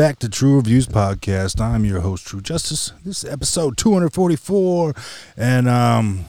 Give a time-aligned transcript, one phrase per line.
[0.00, 1.60] Back to True Reviews Podcast.
[1.60, 2.94] I'm your host, True Justice.
[3.04, 4.94] This is episode 244.
[5.36, 6.24] And um,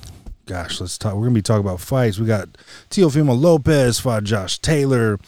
[0.46, 1.14] gosh, let's talk.
[1.16, 2.20] We're gonna be talking about fights.
[2.20, 2.50] We got
[2.90, 5.20] Teofimo Lopez fought Josh Taylor.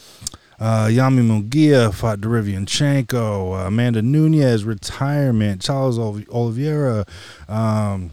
[0.60, 3.62] Uh, Yami Munguia fought Derevyanchenko.
[3.64, 5.62] Uh, Amanda Nunes, retirement.
[5.62, 7.06] Charles Oliveira.
[7.48, 8.12] Um,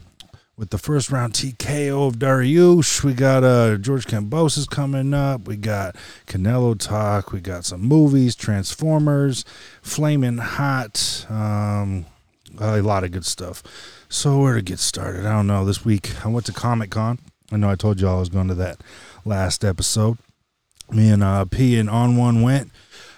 [0.57, 3.03] with the first round TKO of Dariush.
[3.03, 5.47] We got uh, George Kambosos coming up.
[5.47, 5.95] We got
[6.27, 7.31] Canelo talk.
[7.31, 9.43] We got some movies, Transformers,
[9.81, 12.05] Flaming Hot, um,
[12.59, 13.63] a lot of good stuff.
[14.09, 15.25] So where to get started?
[15.25, 15.65] I don't know.
[15.65, 17.19] This week I went to Comic Con.
[17.51, 18.81] I know I told you all I was going to that
[19.25, 20.17] last episode.
[20.89, 22.71] Me and uh, P and On One went.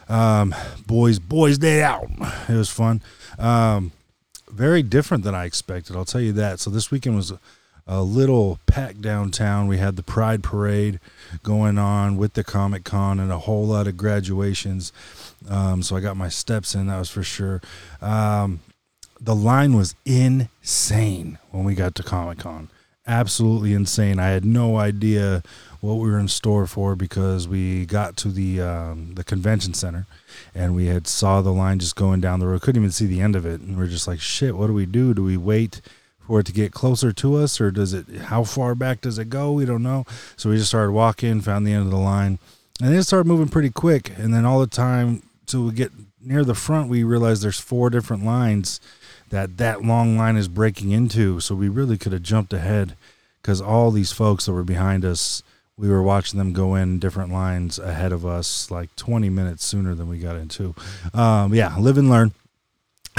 [0.08, 0.54] Um,
[0.86, 2.08] boys, boys day out.
[2.48, 3.02] It was fun.
[3.40, 3.92] Um,
[4.54, 5.96] very different than I expected.
[5.96, 6.60] I'll tell you that.
[6.60, 7.34] So this weekend was
[7.86, 9.68] a, little packed downtown.
[9.68, 11.00] We had the Pride Parade
[11.42, 14.94] going on with the Comic Con and a whole lot of graduations.
[15.50, 16.88] Um, so I got my steps in.
[16.88, 17.62] That was for sure.
[18.02, 18.62] Um,
[19.20, 22.70] the line was insane when we got to Comic Con.
[23.06, 24.20] Absolutely insane.
[24.20, 25.44] I had no idea
[25.84, 30.08] what we were in store for because we got to the um, the convention center
[30.56, 32.62] and we had saw the line just going down the road.
[32.62, 34.56] Couldn't even see the end of it, and we are just like, shit.
[34.56, 35.14] What do we do?
[35.14, 35.82] Do we wait?
[36.26, 39.30] for it to get closer to us or does it how far back does it
[39.30, 40.06] go we don't know
[40.38, 42.40] so we just started walking found the end of the line
[42.82, 45.92] and it started moving pretty quick and then all the time till we get
[46.22, 48.80] near the front we realized there's four different lines
[49.32, 52.96] that that long line is breaking into so we really could have jumped ahead
[53.42, 55.44] because all these folks that were behind us
[55.78, 59.96] we were watching them go in different lines ahead of us like 20 minutes sooner
[59.96, 60.76] than we got into
[61.14, 62.32] um, yeah live and learn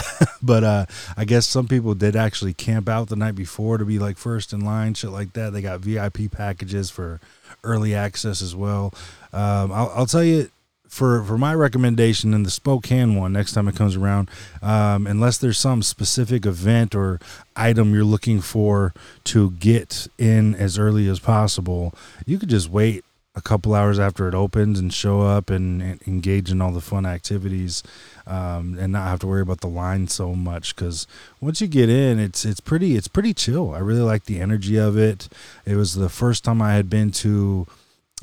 [0.43, 3.99] but uh, I guess some people did actually camp out the night before to be
[3.99, 5.53] like first in line, shit like that.
[5.53, 7.21] They got VIP packages for
[7.63, 8.93] early access as well.
[9.33, 10.51] Um, I'll, I'll, tell you,
[10.95, 14.31] for for my recommendation in the Spokane one next time it comes around,
[14.63, 17.19] um, unless there's some specific event or
[17.57, 18.95] item you're looking for
[19.25, 21.93] to get in as early as possible,
[22.27, 26.01] you could just wait a couple hours after it opens and show up and, and
[26.07, 27.83] engage in all the fun activities
[28.29, 30.77] um, and not have to worry about the line so much.
[30.77, 31.09] Because
[31.41, 33.75] once you get in it's it's pretty it's pretty chill.
[33.75, 35.29] I really like the energy of it.
[35.67, 37.67] It was the first time i had been to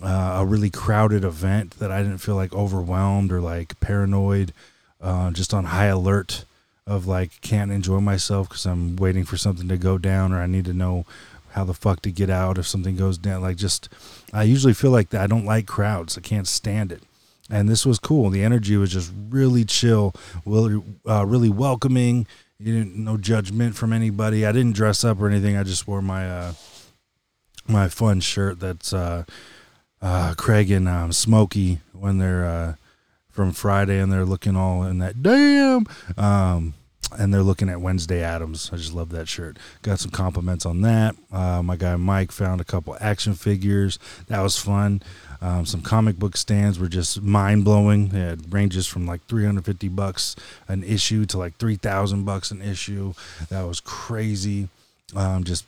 [0.01, 4.53] uh, a really crowded event that i didn't feel like overwhelmed or like paranoid
[5.01, 6.45] uh, just on high alert
[6.87, 10.47] of like can't enjoy myself because i'm waiting for something to go down or i
[10.47, 11.05] need to know
[11.51, 13.41] how the fuck to get out if something goes down.
[13.41, 13.89] Like just,
[14.33, 15.21] I usually feel like that.
[15.21, 16.17] I don't like crowds.
[16.17, 17.03] I can't stand it.
[17.49, 18.29] And this was cool.
[18.29, 20.13] The energy was just really chill,
[20.45, 22.25] really, uh, really welcoming.
[22.57, 24.45] You didn't no judgment from anybody.
[24.45, 25.57] I didn't dress up or anything.
[25.57, 26.53] I just wore my uh,
[27.67, 28.93] my fun shirt that's
[30.01, 32.75] uh, Craig and um, Smokey when they're uh,
[33.29, 35.85] from Friday and they're looking all in that damn.
[36.17, 36.73] Um,
[37.17, 38.69] and they're looking at Wednesday Addams.
[38.71, 39.57] I just love that shirt.
[39.81, 41.15] Got some compliments on that.
[41.31, 43.99] Uh, my guy Mike found a couple action figures.
[44.27, 45.01] That was fun.
[45.41, 48.15] Um, some comic book stands were just mind blowing.
[48.15, 50.35] It ranges from like 350 bucks
[50.67, 53.13] an issue to like 3,000 bucks an issue.
[53.49, 54.69] That was crazy.
[55.15, 55.65] Um, just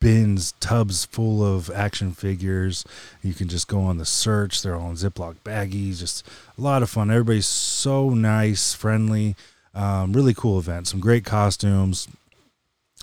[0.00, 2.84] bins, tubs full of action figures.
[3.22, 4.62] You can just go on the search.
[4.62, 5.98] They're all in Ziploc baggies.
[5.98, 6.26] Just
[6.56, 7.10] a lot of fun.
[7.10, 9.36] Everybody's so nice, friendly.
[9.74, 10.88] Um, really cool event.
[10.88, 12.08] Some great costumes.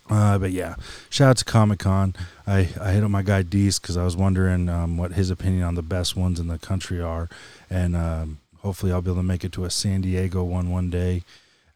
[0.10, 0.76] Uh, but yeah,
[1.10, 2.14] shout out to Comic Con.
[2.46, 5.64] I, I hit up my guy Deese because I was wondering um, what his opinion
[5.64, 7.28] on the best ones in the country are,
[7.72, 10.92] and um, hopefully I'll be able to make it to a San Diego one one
[10.92, 11.24] day.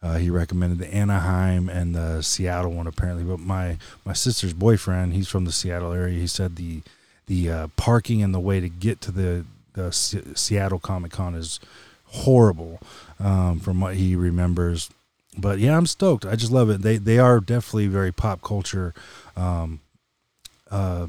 [0.01, 5.13] Uh, he recommended the Anaheim and the Seattle one apparently, but my my sister's boyfriend,
[5.13, 6.18] he's from the Seattle area.
[6.18, 6.81] He said the
[7.28, 11.36] the uh, parking and the way to get to the the C- Seattle Comic Con
[11.36, 11.60] is
[12.06, 12.80] horrible
[13.19, 14.90] um, from what he remembers.
[15.38, 16.25] But yeah, I'm stoked.
[16.25, 16.81] I just love it.
[16.81, 18.94] They they are definitely very pop culture
[19.36, 19.81] um,
[20.72, 21.07] uh,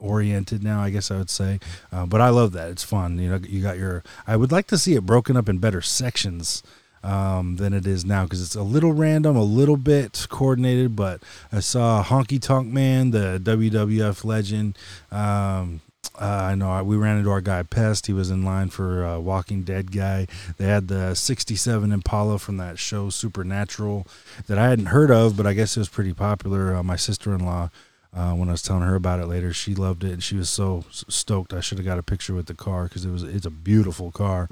[0.00, 0.82] oriented now.
[0.82, 1.60] I guess I would say,
[1.92, 2.70] uh, but I love that.
[2.70, 3.20] It's fun.
[3.20, 4.02] You know, you got your.
[4.26, 6.62] I would like to see it broken up in better sections
[7.02, 10.96] um, than it is now because it's a little random, a little bit coordinated.
[10.96, 11.22] But
[11.52, 14.76] I saw Honky Tonk Man, the WWF legend.
[15.10, 15.80] Um,
[16.20, 18.06] uh, I know we ran into our guy Pest.
[18.06, 20.26] He was in line for uh, Walking Dead guy.
[20.58, 24.06] They had the '67 Impala from that show Supernatural
[24.46, 26.74] that I hadn't heard of, but I guess it was pretty popular.
[26.74, 27.70] Uh, my sister-in-law,
[28.14, 30.50] uh, when I was telling her about it later, she loved it and she was
[30.50, 31.54] so stoked.
[31.54, 34.10] I should have got a picture with the car because it was it's a beautiful
[34.10, 34.48] car.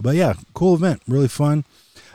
[0.00, 1.64] But yeah, cool event, really fun.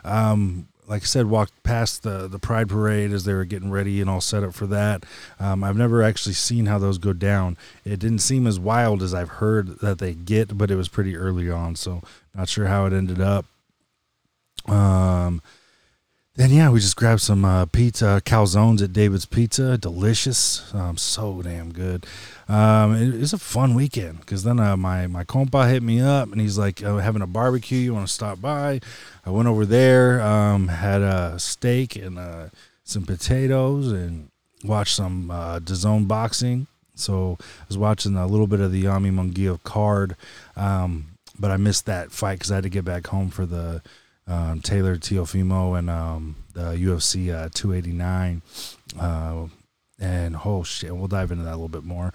[0.08, 4.00] Um, like I said, walked past the the Pride Parade as they were getting ready
[4.00, 5.06] and all set up for that.
[5.40, 7.58] Um, I've never actually seen how those go down.
[7.84, 11.18] It didn't seem as wild as I've heard that they get, but it was pretty
[11.18, 12.02] early on, so
[12.34, 13.46] not sure how it ended up.
[14.66, 15.42] Um,
[16.38, 21.42] then yeah, we just grabbed some uh, pizza, calzones at David's Pizza, delicious, um, so
[21.42, 22.06] damn good.
[22.48, 26.00] Um, it, it was a fun weekend because then uh, my my compa hit me
[26.00, 28.80] up and he's like, oh, "Having a barbecue, you want to stop by?"
[29.26, 32.50] I went over there, um, had a steak and uh,
[32.84, 34.30] some potatoes, and
[34.64, 36.68] watched some uh, DAZN boxing.
[36.94, 40.16] So I was watching a little bit of the Yami Munguia card,
[40.56, 41.08] um,
[41.40, 43.82] but I missed that fight because I had to get back home for the
[44.28, 48.42] um, Taylor Teofimo and um, the UFC uh, 289.
[49.00, 49.48] Uh,
[50.00, 52.14] and oh shit, we'll dive into that a little bit more.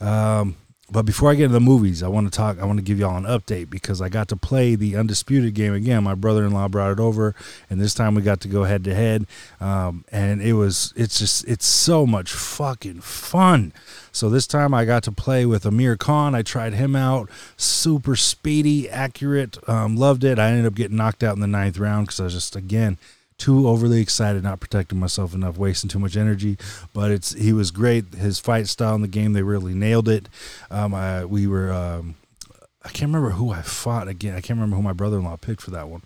[0.00, 0.56] Um,
[0.90, 2.58] but before I get into the movies, I want to talk.
[2.60, 5.72] I want to give y'all an update because I got to play the undisputed game
[5.72, 6.04] again.
[6.04, 7.34] My brother-in-law brought it over,
[7.70, 9.26] and this time we got to go head to head.
[9.60, 13.72] Um, and it was, it's just, it's so much fucking fun.
[14.14, 16.36] So this time I got to play with Amir Khan.
[16.36, 19.58] I tried him out, super speedy, accurate.
[19.68, 20.38] Um, loved it.
[20.38, 22.96] I ended up getting knocked out in the ninth round because I was just again
[23.38, 26.56] too overly excited, not protecting myself enough, wasting too much energy.
[26.92, 28.14] But it's he was great.
[28.14, 30.28] His fight style in the game, they really nailed it.
[30.70, 31.72] Um, I, we were.
[31.72, 32.14] Um,
[32.84, 34.34] I can't remember who I fought again.
[34.34, 36.02] I can't remember who my brother-in-law picked for that one.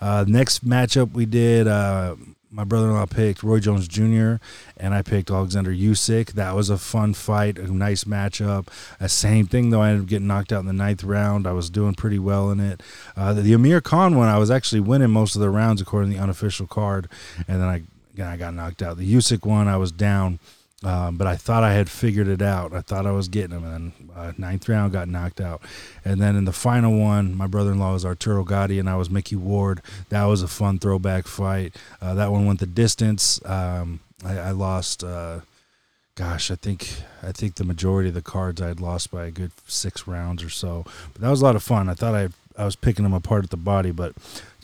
[0.00, 1.68] Uh, next matchup we did.
[1.68, 2.16] Uh,
[2.54, 4.36] my brother-in-law picked Roy Jones Jr.
[4.76, 6.32] and I picked Alexander Usyk.
[6.32, 8.68] That was a fun fight, a nice matchup.
[9.00, 9.82] A same thing though.
[9.82, 11.48] I ended up getting knocked out in the ninth round.
[11.48, 12.80] I was doing pretty well in it.
[13.16, 16.12] Uh, the, the, Amir Khan one, I was actually winning most of the rounds according
[16.12, 17.08] to the unofficial card,
[17.48, 17.82] and then I,
[18.22, 18.98] I got knocked out.
[18.98, 20.38] The Usyk one, I was down.
[20.84, 22.74] Um, but I thought I had figured it out.
[22.74, 25.62] I thought I was getting him, and then uh, ninth round got knocked out.
[26.04, 29.34] And then in the final one, my brother-in-law was Arturo Gatti, and I was Micky
[29.34, 29.80] Ward.
[30.10, 31.74] That was a fun throwback fight.
[32.02, 33.40] Uh, that one went the distance.
[33.46, 35.02] Um, I, I, lost.
[35.02, 35.40] Uh,
[36.16, 36.88] gosh, I think
[37.22, 40.42] I think the majority of the cards I had lost by a good six rounds
[40.42, 40.84] or so.
[41.14, 41.88] But that was a lot of fun.
[41.88, 44.14] I thought I I was picking them apart at the body, but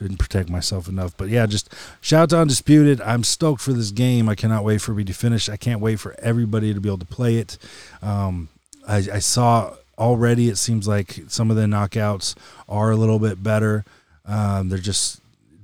[0.07, 1.17] didn't protect myself enough.
[1.17, 3.01] But yeah, just shout out to Undisputed.
[3.01, 4.29] I'm stoked for this game.
[4.29, 5.49] I cannot wait for me to finish.
[5.49, 7.59] I can't wait for everybody to be able to play it.
[8.03, 8.49] Um,
[8.89, 10.49] I, I saw already.
[10.49, 12.35] It seems like some of the knockouts
[12.69, 13.85] are a little bit better.
[14.27, 15.20] Um, they're just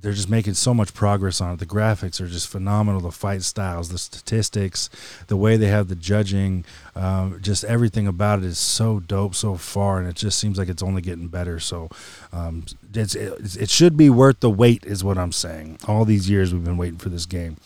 [0.07, 1.59] they're just making so much progress on it.
[1.59, 3.01] The graphics are just phenomenal.
[3.01, 4.89] The fight styles, the statistics,
[5.27, 6.63] the way they have the judging,
[6.95, 10.69] um, just everything about it is so dope so far, and it just seems like
[10.69, 11.59] it's only getting better.
[11.59, 11.89] So,
[12.31, 12.63] um,
[12.93, 15.79] it's, it, it should be worth the wait, is what I'm saying.
[15.89, 17.57] All these years we've been waiting for this game.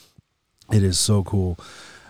[0.74, 1.60] It is so cool.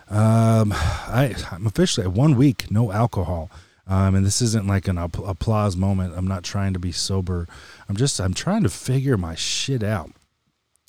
[0.08, 3.50] Um, I, I'm officially at one week, no alcohol.
[3.86, 6.14] Um, and this isn't like an applause moment.
[6.16, 7.46] I'm not trying to be sober.
[7.86, 10.12] I'm just I'm trying to figure my shit out.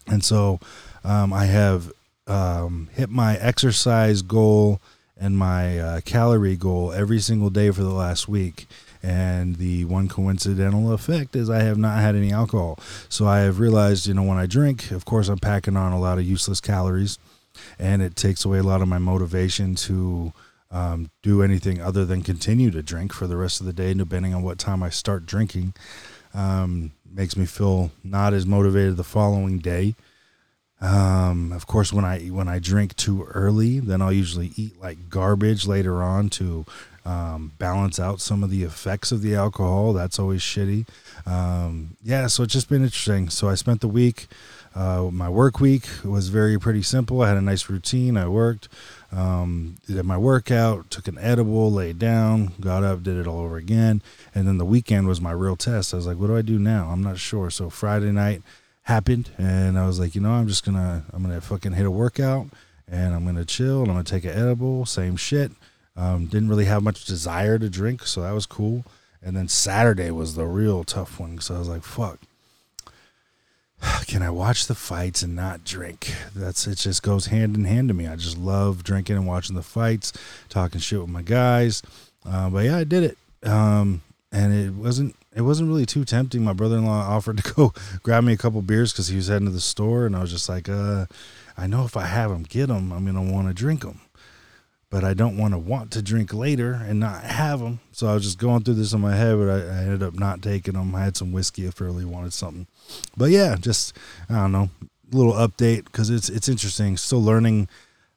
[0.08, 0.60] And so
[1.04, 1.92] um, I have
[2.28, 4.80] um, hit my exercise goal
[5.20, 8.68] and my uh, calorie goal every single day for the last week.
[9.02, 12.80] And the one coincidental effect is I have not had any alcohol.
[13.10, 16.00] So I have realized, you know, when I drink, of course, I'm packing on a
[16.00, 17.20] lot of useless calories,
[17.78, 20.32] and it takes away a lot of my motivation to
[20.72, 24.34] um, do anything other than continue to drink for the rest of the day, depending
[24.34, 25.74] on what time I start drinking.
[26.34, 29.96] Um, makes me feel not as motivated the following day.
[30.82, 35.10] Um, of course, when I when I drink too early, then I'll usually eat like
[35.10, 36.66] garbage later on to
[37.06, 39.94] um, balance out some of the effects of the alcohol.
[39.94, 40.88] That's always shitty.
[41.26, 43.30] Um, yeah, so it's just been interesting.
[43.30, 44.28] So I spent the week.
[44.76, 47.22] Uh, my work week was very pretty simple.
[47.22, 48.18] I had a nice routine.
[48.18, 48.70] I worked,
[49.16, 53.58] um, did my workout, took an edible, laid down, got up, did it all over
[53.58, 54.02] again.
[54.34, 55.94] And then the weekend was my real test.
[55.94, 56.90] I was like, what do I do now?
[56.90, 57.50] I'm not sure.
[57.50, 58.42] So Friday night
[58.84, 61.92] happened, and I was like, you know, I'm just gonna, I'm gonna fucking hit a
[61.92, 62.48] workout,
[62.88, 64.86] and I'm gonna chill, and I'm gonna take an edible.
[64.86, 65.52] Same shit.
[65.96, 68.84] Um, didn't really have much desire to drink, so that was cool.
[69.22, 71.40] And then Saturday was the real tough one.
[71.40, 72.20] So I was like, fuck
[74.08, 76.14] can I watch the fights and not drink?
[76.36, 76.78] That's it.
[76.78, 78.08] Just goes hand in hand to me.
[78.08, 80.14] I just love drinking and watching the fights,
[80.50, 81.82] talking shit with my guys.
[82.26, 86.44] Uh, but yeah, I did it, um, and it wasn't it wasn't really too tempting.
[86.44, 89.28] My brother in law offered to go grab me a couple beers because he was
[89.28, 91.08] heading to the store, and I was just like, uh,
[91.58, 94.00] I know if I have them, get them, I'm gonna want to drink them
[94.94, 97.80] but I don't want to want to drink later and not have them.
[97.94, 100.14] So I was just going through this in my head, but I, I ended up
[100.14, 100.94] not taking them.
[100.94, 102.68] I had some whiskey if I really wanted something.
[103.18, 103.98] But yeah, just
[104.30, 104.70] I don't know,
[105.12, 106.96] little update because it's it's interesting.
[106.98, 107.70] Still learning.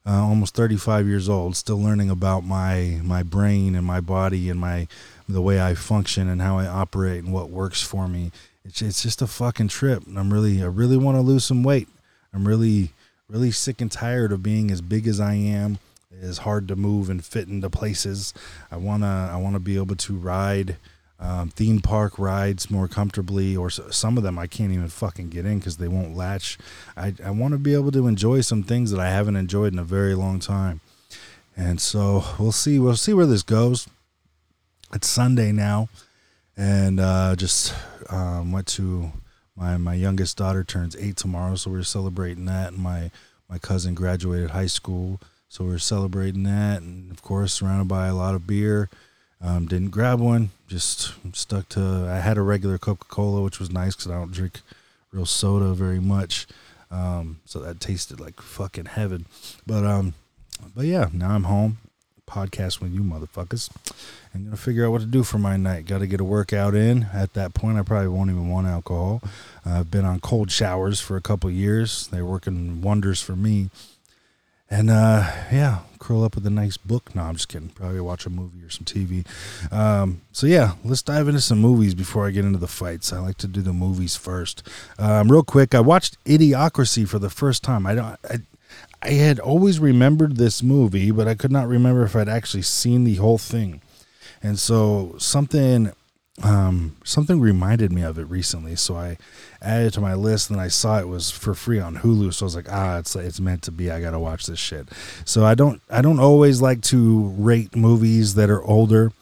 [0.09, 4.61] Uh, almost 35 years old, still learning about my my brain and my body and
[4.61, 4.87] my
[5.29, 8.33] the way I function and how I operate and what works for me.
[8.67, 10.07] It's it's just a fucking trip.
[10.07, 11.89] And I'm really I really want to lose some weight.
[12.35, 12.91] I'm really
[13.31, 15.79] really sick and tired of being as big as I am
[16.21, 18.35] is hard to move and fit into places.
[18.71, 20.77] I wanna I wanna be able to ride
[21.19, 25.47] um, theme park rides more comfortably, or some of them I can't even fucking get
[25.47, 26.59] in because they won't latch.
[26.97, 29.79] I, I want to be able to enjoy some things that I haven't enjoyed in
[29.79, 30.81] a very long time.
[31.57, 32.79] And so we'll see.
[32.79, 33.89] We'll see where this goes.
[34.93, 35.89] It's Sunday now,
[36.57, 37.75] and uh, just
[38.11, 39.13] um, went to
[39.57, 42.75] my my youngest daughter turns eight tomorrow, so we're celebrating that.
[42.75, 43.11] And my
[43.49, 46.83] my cousin graduated high school, so we're celebrating that.
[46.83, 48.89] And of course, surrounded by a lot of beer.
[49.41, 50.51] Um, didn't grab one.
[50.67, 52.09] Just stuck to.
[52.11, 54.61] I had a regular Coca Cola, which was nice because I don't drink
[55.13, 56.47] real soda very much.
[56.91, 59.27] Um, so that tasted like fucking heaven.
[59.67, 60.15] But um,
[60.75, 61.79] but yeah, now I'm home,
[62.27, 63.71] podcast with you motherfuckers.
[64.35, 65.87] I'm gonna figure out what to do for my night.
[65.87, 67.05] Got to get a workout in.
[67.13, 69.21] At that point, I probably won't even want alcohol.
[69.65, 72.07] Uh, I've been on cold showers for a couple years.
[72.09, 73.71] They're working wonders for me.
[74.69, 77.15] And uh, yeah, curl up with a nice book.
[77.15, 77.69] No, I'm just kidding.
[77.69, 79.25] Probably watch a movie or some TV.
[79.73, 83.13] Um, so yeah, let's dive into some movies before I get into the fights.
[83.13, 84.67] I like to do the movies first.
[84.99, 87.87] Um, real quick, I watched Idiocracy for the first time.
[87.87, 88.19] I don't.
[88.29, 88.39] I,
[89.03, 93.05] I had always remembered this movie, but I could not remember if I'd actually seen
[93.05, 93.83] the whole thing.
[94.43, 95.93] And so something
[96.43, 99.17] um, something reminded me of it recently, so I
[99.63, 100.51] added it to my list.
[100.51, 103.17] And I saw it was for free on Hulu, so I was like, ah, it's
[103.17, 103.91] it's meant to be.
[103.91, 104.89] I gotta watch this shit.
[105.25, 109.13] So I don't I don't always like to rate movies that are older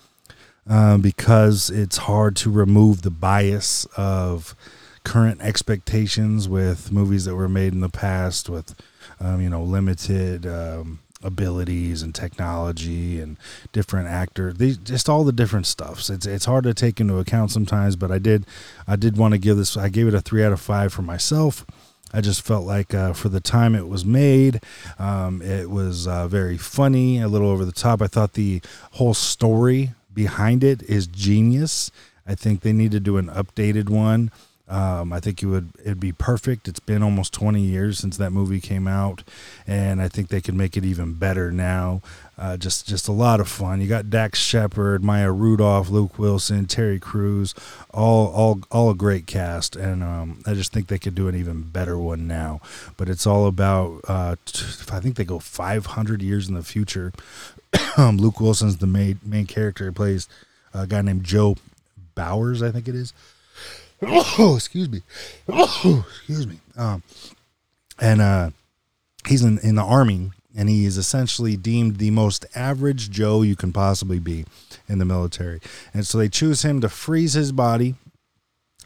[0.66, 4.56] um, because it's hard to remove the bias of
[5.04, 8.74] current expectations with movies that were made in the past with
[9.20, 13.36] um, you know limited um, abilities and technology and
[13.72, 17.50] different actors these just all the different stuffs it's it's hard to take into account
[17.50, 18.46] sometimes but i did
[18.86, 21.02] i did want to give this i gave it a three out of five for
[21.02, 21.66] myself
[22.12, 24.62] I just felt like uh, for the time it was made,
[25.00, 28.00] um, it was uh, very funny, a little over the top.
[28.00, 28.62] I thought the
[28.92, 31.90] whole story behind it is genius.
[32.24, 34.30] I think they need to do an updated one
[34.66, 36.68] um, I think it would it'd be perfect.
[36.68, 39.22] It's been almost 20 years since that movie came out,
[39.66, 42.00] and I think they could make it even better now.
[42.38, 43.82] Uh, just just a lot of fun.
[43.82, 47.54] You got Dax Shepard, Maya Rudolph, Luke Wilson, Terry Crews,
[47.92, 51.36] all all all a great cast, and um, I just think they could do an
[51.36, 52.62] even better one now.
[52.96, 54.36] But it's all about uh,
[54.90, 57.12] I think they go 500 years in the future.
[57.96, 59.84] Um, Luke Wilson's the main main character.
[59.84, 60.28] He plays
[60.72, 61.56] a guy named Joe
[62.16, 63.12] Bowers, I think it is
[64.54, 65.02] excuse me.
[65.48, 66.58] Oh, excuse me.
[66.76, 67.02] Um,
[68.00, 68.50] and uh,
[69.26, 73.56] he's in, in the army, and he is essentially deemed the most average Joe you
[73.56, 74.44] can possibly be
[74.88, 75.60] in the military.
[75.92, 77.94] And so they choose him to freeze his body,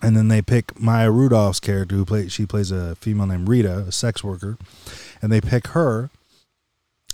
[0.01, 3.79] and then they pick Maya Rudolph's character, who plays she plays a female named Rita,
[3.89, 4.57] a sex worker,
[5.21, 6.11] and they pick her.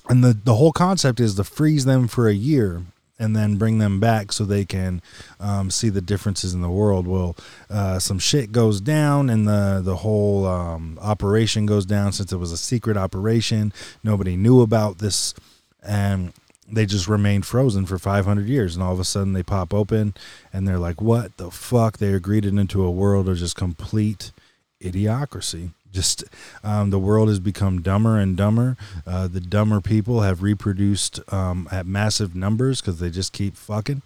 [0.08, 2.82] And the the whole concept is to freeze them for a year
[3.18, 5.00] and then bring them back so they can
[5.38, 7.06] um, see the differences in the world.
[7.06, 7.37] Well,
[7.71, 12.38] uh, some shit goes down, and the the whole um, operation goes down since it
[12.38, 13.73] was a secret operation.
[14.02, 15.35] Nobody knew about this,
[15.83, 16.33] and
[16.71, 18.75] they just remained frozen for 500 years.
[18.75, 20.14] And all of a sudden, they pop open,
[20.52, 24.33] and they're like, "What the fuck?" They are greeted into a world of just complete
[24.83, 26.25] idiocracy just
[26.63, 28.77] um, the world has become dumber and dumber.
[29.07, 34.03] Uh, the dumber people have reproduced um, at massive numbers because they just keep fucking.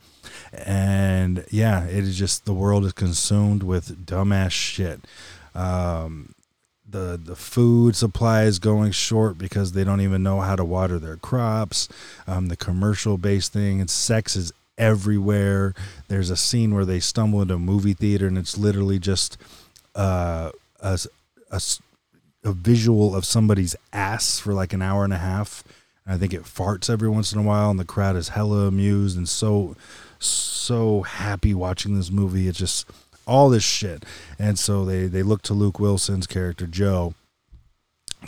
[0.52, 5.00] And yeah, it is just the world is consumed with dumbass shit.
[5.54, 6.34] Um,
[6.90, 10.98] the the food supply is going short because they don't even know how to water
[10.98, 11.88] their crops.
[12.26, 15.74] Um, the commercial based thing and sex is everywhere.
[16.08, 19.36] There's a scene where they stumble into a movie theater and it's literally just
[19.94, 20.98] uh, a,
[21.50, 21.60] a,
[22.44, 25.64] a visual of somebody's ass for like an hour and a half.
[26.04, 28.66] And I think it farts every once in a while, and the crowd is hella
[28.66, 29.76] amused and so
[30.18, 32.48] so happy watching this movie.
[32.48, 32.90] It's just
[33.26, 34.04] all this shit.
[34.38, 37.14] And so they they look to Luke Wilson's character Joe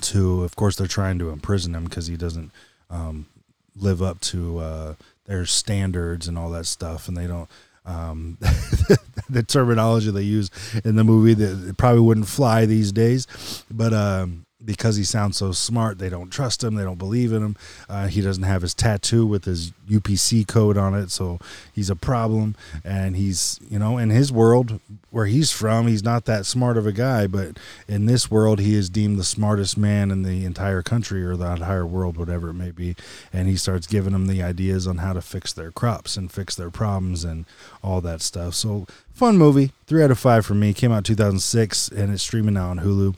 [0.02, 2.52] to, of course, they're trying to imprison him because he doesn't
[2.90, 3.26] um,
[3.74, 4.94] live up to uh,
[5.26, 7.48] their standards and all that stuff, and they don't
[7.84, 8.38] um,
[9.32, 10.50] the terminology they use
[10.84, 13.26] in the movie that probably wouldn't fly these days.
[13.70, 16.74] But um, because he sounds so smart, they don't trust him.
[16.74, 17.56] They don't believe in him.
[17.88, 21.38] Uh, he doesn't have his tattoo with his UPC code on it, so
[21.72, 22.54] he's a problem.
[22.84, 26.86] And he's, you know, in his world where he's from, he's not that smart of
[26.86, 27.26] a guy.
[27.26, 31.36] But in this world, he is deemed the smartest man in the entire country or
[31.36, 32.96] the entire world, whatever it may be.
[33.32, 36.54] And he starts giving them the ideas on how to fix their crops and fix
[36.54, 37.46] their problems and
[37.82, 38.54] all that stuff.
[38.54, 39.72] So, fun movie.
[39.86, 40.74] Three out of five for me.
[40.74, 43.14] Came out 2006 and it's streaming now on Hulu.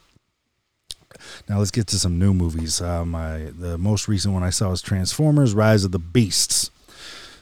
[1.48, 2.80] Now let's get to some new movies.
[2.80, 6.70] Uh, my the most recent one I saw was Transformers: Rise of the Beasts.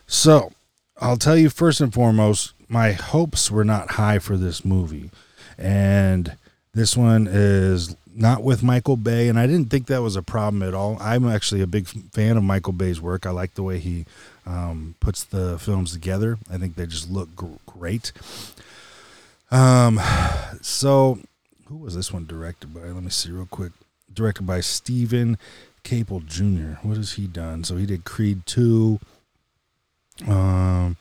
[0.06, 0.52] So
[1.00, 5.10] I'll tell you first and foremost, my hopes were not high for this movie.
[5.56, 6.36] And
[6.74, 10.62] this one is not with Michael Bay, and I didn't think that was a problem
[10.62, 10.96] at all.
[11.00, 13.26] I'm actually a big fan of Michael Bay's work.
[13.26, 14.04] I like the way he
[14.46, 16.38] um, puts the films together.
[16.50, 18.12] I think they just look gr- great.
[19.50, 20.00] Um,
[20.60, 21.18] so
[21.70, 22.80] who was this one directed by?
[22.80, 23.70] Let me see real quick.
[24.12, 25.38] Directed by Steven
[25.84, 26.80] Caple Jr.
[26.86, 27.62] What has he done?
[27.62, 28.98] So he did Creed two.
[30.26, 30.96] Um,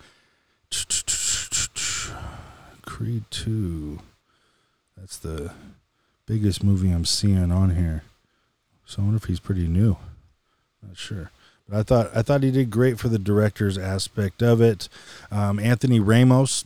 [2.86, 4.00] Creed two.
[4.96, 5.52] That's the
[6.28, 8.04] biggest movie I'm seeing on here.
[8.86, 9.98] So I wonder if he's pretty new.
[10.88, 11.32] Not sure.
[11.68, 14.88] But I thought I thought he did great for the director's aspect of it.
[15.32, 16.64] Um, Anthony Ramos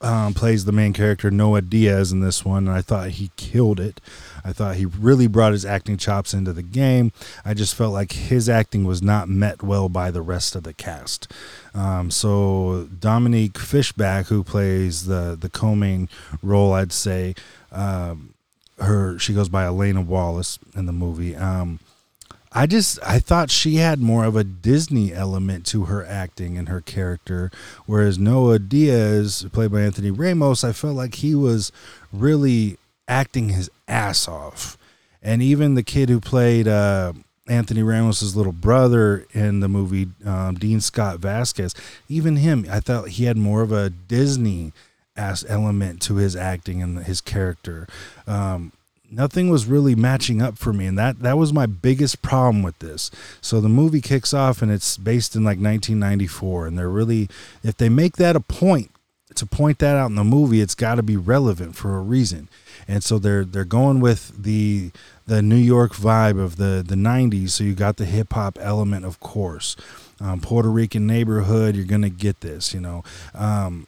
[0.00, 3.78] um, plays the main character Noah Diaz in this one, and I thought he killed
[3.78, 4.00] it.
[4.44, 7.12] I thought he really brought his acting chops into the game.
[7.44, 10.72] I just felt like his acting was not met well by the rest of the
[10.72, 11.30] cast.
[11.74, 16.08] Um, so Dominique Fishback, who plays the the co-main
[16.42, 17.34] role, I'd say,
[17.70, 18.32] um,
[18.78, 21.36] her she goes by Elena Wallace in the movie.
[21.36, 21.78] Um,
[22.52, 26.68] I just I thought she had more of a Disney element to her acting and
[26.68, 27.50] her character,
[27.86, 31.70] whereas Noah Diaz, played by Anthony Ramos, I felt like he was
[32.12, 32.76] really
[33.06, 34.76] acting his ass off,
[35.22, 37.12] and even the kid who played uh,
[37.46, 41.74] Anthony Ramos's little brother in the movie, um, Dean Scott Vasquez,
[42.08, 44.72] even him, I thought he had more of a Disney
[45.16, 47.86] ass element to his acting and his character.
[48.26, 48.72] Um,
[49.10, 52.78] nothing was really matching up for me and that that was my biggest problem with
[52.78, 53.10] this.
[53.40, 57.28] So the movie kicks off and it's based in like 1994 and they're really
[57.62, 58.90] if they make that a point
[59.34, 62.48] to point that out in the movie it's got to be relevant for a reason.
[62.86, 64.90] And so they're they're going with the
[65.26, 69.04] the New York vibe of the the 90s so you got the hip hop element
[69.04, 69.76] of course.
[70.20, 73.02] Um, Puerto Rican neighborhood you're gonna get this you know.
[73.34, 73.86] Um,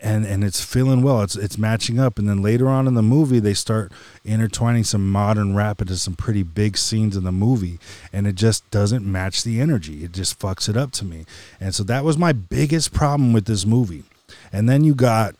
[0.00, 1.22] and and it's feeling well.
[1.22, 3.92] It's it's matching up, and then later on in the movie, they start
[4.24, 7.78] intertwining some modern rap into some pretty big scenes in the movie,
[8.12, 10.04] and it just doesn't match the energy.
[10.04, 11.24] It just fucks it up to me,
[11.60, 14.04] and so that was my biggest problem with this movie.
[14.52, 15.34] And then you got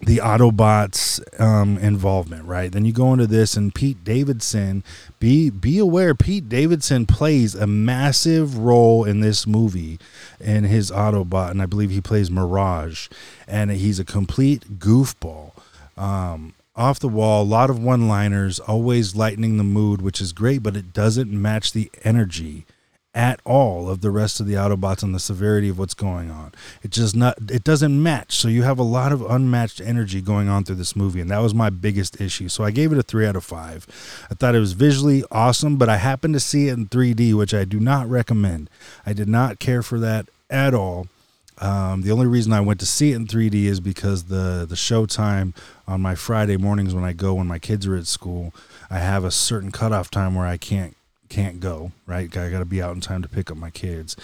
[0.00, 2.70] the Autobots um, involvement, right?
[2.70, 4.84] Then you go into this, and Pete Davidson.
[5.18, 9.98] Be be aware, Pete Davidson plays a massive role in this movie,
[10.40, 13.08] in his Autobot, and I believe he plays Mirage,
[13.48, 15.52] and he's a complete goofball.
[15.96, 20.62] Um, off the wall, a lot of one-liners, always lightening the mood, which is great,
[20.62, 22.66] but it doesn't match the energy
[23.18, 26.52] at all of the rest of the Autobots and the severity of what's going on.
[26.84, 28.36] It just not it doesn't match.
[28.36, 31.40] So you have a lot of unmatched energy going on through this movie, and that
[31.40, 32.48] was my biggest issue.
[32.48, 33.88] So I gave it a three out of five.
[34.30, 37.52] I thought it was visually awesome, but I happened to see it in 3D, which
[37.52, 38.70] I do not recommend.
[39.04, 41.08] I did not care for that at all.
[41.60, 44.76] Um, the only reason I went to see it in 3D is because the the
[44.76, 45.56] showtime
[45.88, 48.54] on my Friday mornings when I go when my kids are at school,
[48.88, 50.94] I have a certain cutoff time where I can't
[51.28, 52.34] can't go, right?
[52.36, 54.16] I got to be out in time to pick up my kids.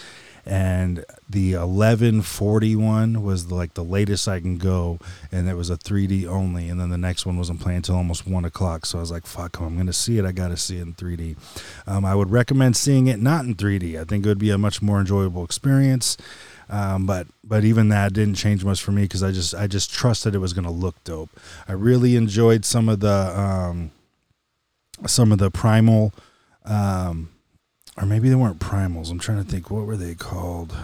[0.47, 4.99] And the 1141 was like the latest I can go,
[5.31, 6.69] and it was a 3D only.
[6.69, 8.85] And then the next one wasn't playing until almost one o'clock.
[8.85, 10.25] So I was like, "Fuck, I'm going to see it.
[10.25, 11.35] I got to see it in 3D."
[11.87, 13.99] Um, I would recommend seeing it not in 3D.
[13.99, 16.15] I think it would be a much more enjoyable experience.
[16.69, 19.91] Um, but but even that didn't change much for me because I just I just
[19.91, 21.29] trusted it was going to look dope.
[21.67, 23.91] I really enjoyed some of the um,
[25.07, 26.13] some of the primal
[26.65, 27.29] um,
[27.97, 29.09] or maybe they weren't primals.
[29.09, 29.71] I'm trying to think.
[29.71, 30.75] What were they called?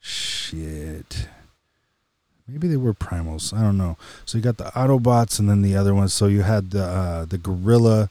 [0.00, 1.28] Shit.
[2.46, 3.56] Maybe they were primals.
[3.56, 3.96] I don't know.
[4.26, 6.12] So you got the Autobots and then the other ones.
[6.12, 8.10] So you had the uh, the Gorilla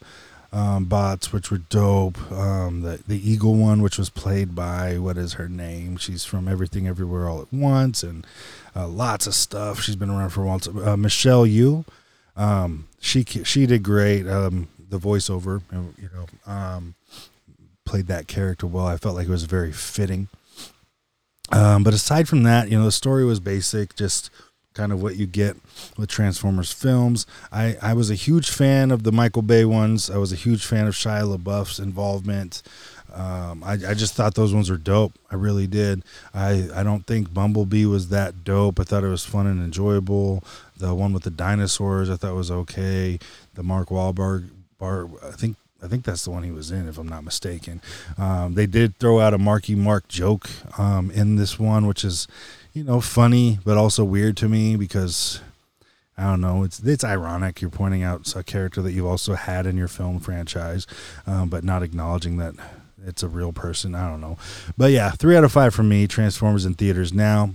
[0.52, 2.18] um, bots, which were dope.
[2.32, 5.96] Um, the the Eagle one, which was played by what is her name?
[5.96, 8.26] She's from Everything Everywhere All at Once, and
[8.74, 9.80] uh, lots of stuff.
[9.80, 10.60] She's been around for a while.
[10.84, 11.84] Uh, Michelle Yeoh,
[12.36, 14.26] um, she she did great.
[14.26, 16.94] Um, the voiceover, you know, um,
[17.84, 18.86] played that character well.
[18.86, 20.28] I felt like it was very fitting.
[21.50, 24.30] Um, but aside from that, you know, the story was basic, just
[24.72, 25.56] kind of what you get
[25.96, 27.26] with Transformers films.
[27.52, 30.10] I, I was a huge fan of the Michael Bay ones.
[30.10, 32.62] I was a huge fan of Shia LaBeouf's involvement.
[33.12, 35.12] Um, I, I just thought those ones were dope.
[35.30, 36.02] I really did.
[36.32, 38.80] I, I don't think Bumblebee was that dope.
[38.80, 40.42] I thought it was fun and enjoyable.
[40.76, 43.20] The one with the dinosaurs I thought was okay.
[43.54, 46.96] The Mark Wahlberg Bar, I think I think that's the one he was in, if
[46.96, 47.82] I'm not mistaken.
[48.16, 52.26] Um, they did throw out a Marky Mark joke um, in this one, which is,
[52.72, 55.40] you know, funny but also weird to me because
[56.16, 56.62] I don't know.
[56.64, 57.60] It's it's ironic.
[57.60, 60.86] You're pointing out a character that you've also had in your film franchise,
[61.26, 62.54] um, but not acknowledging that
[63.06, 63.94] it's a real person.
[63.94, 64.38] I don't know.
[64.78, 66.06] But yeah, three out of five for me.
[66.06, 67.50] Transformers in theaters now.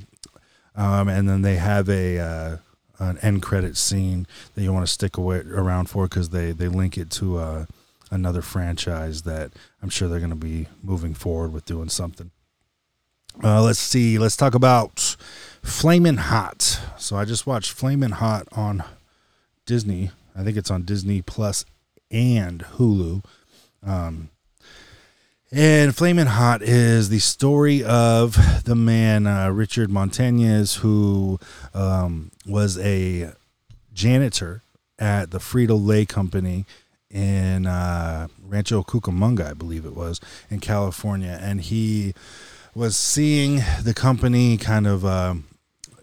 [0.76, 2.58] um, and then they have a uh,
[3.00, 6.68] an end credit scene that you want to stick away around for because they they
[6.68, 7.66] link it to uh,
[8.12, 12.32] another franchise that I'm sure they're going to be moving forward with doing something.
[13.44, 14.18] Uh, let's see.
[14.18, 15.16] Let's talk about
[15.64, 16.82] Flamin' Hot.
[16.98, 18.84] So I just watched Flamin' Hot on
[19.66, 20.12] Disney.
[20.36, 21.64] I think it's on Disney Plus
[22.12, 23.24] and Hulu.
[23.86, 24.30] Um,
[25.52, 31.40] and Flamin' Hot is the story of the man, uh, Richard Montañez, who
[31.74, 33.34] um, was a
[33.94, 34.62] janitor
[35.00, 36.66] at the Frito Lay Company
[37.10, 41.40] in uh, Rancho Cucamonga, I believe it was, in California.
[41.42, 42.14] And he
[42.76, 45.06] was seeing the company kind of.
[45.06, 45.36] Uh,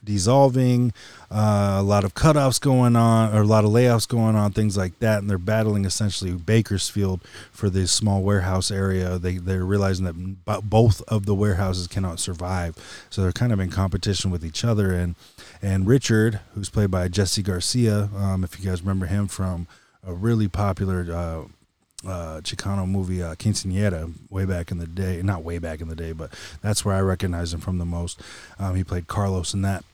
[0.06, 0.94] dissolving,
[1.30, 4.76] uh, a lot of cutoffs going on, or a lot of layoffs going on, things
[4.76, 5.18] like that.
[5.18, 7.20] And they're battling essentially Bakersfield
[7.52, 9.18] for this small warehouse area.
[9.18, 12.76] They they're realizing that both of the warehouses cannot survive,
[13.10, 14.92] so they're kind of in competition with each other.
[14.92, 15.14] And
[15.60, 19.66] and Richard, who's played by Jesse Garcia, um, if you guys remember him from
[20.06, 21.06] a really popular.
[21.12, 21.48] Uh,
[22.06, 25.20] uh, Chicano movie uh, Quinceañera way back in the day.
[25.22, 28.20] Not way back in the day, but that's where I recognize him from the most.
[28.58, 29.84] Um, he played Carlos in that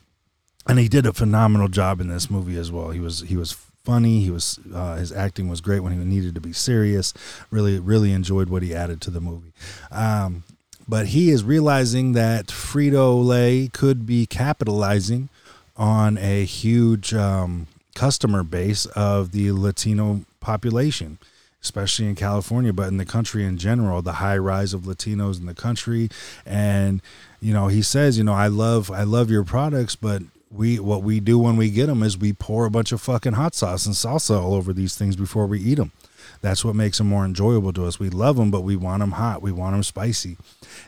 [0.68, 2.90] and he did a phenomenal job in this movie as well.
[2.90, 4.20] He was he was funny.
[4.20, 7.14] He was uh, his acting was great when he needed to be serious.
[7.50, 9.52] Really really enjoyed what he added to the movie.
[9.90, 10.44] Um,
[10.88, 15.28] but he is realizing that Frito Lay could be capitalizing
[15.76, 21.18] on a huge um, customer base of the Latino population
[21.62, 25.46] especially in California, but in the country in general, the high rise of Latinos in
[25.46, 26.10] the country.
[26.44, 27.00] And,
[27.40, 31.02] you know, he says, you know, I love, I love your products, but we what
[31.02, 33.86] we do when we get them is we pour a bunch of fucking hot sauce
[33.86, 35.92] and salsa all over these things before we eat them.
[36.40, 37.98] That's what makes them more enjoyable to us.
[37.98, 39.42] We love them, but we want them hot.
[39.42, 40.36] We want them spicy,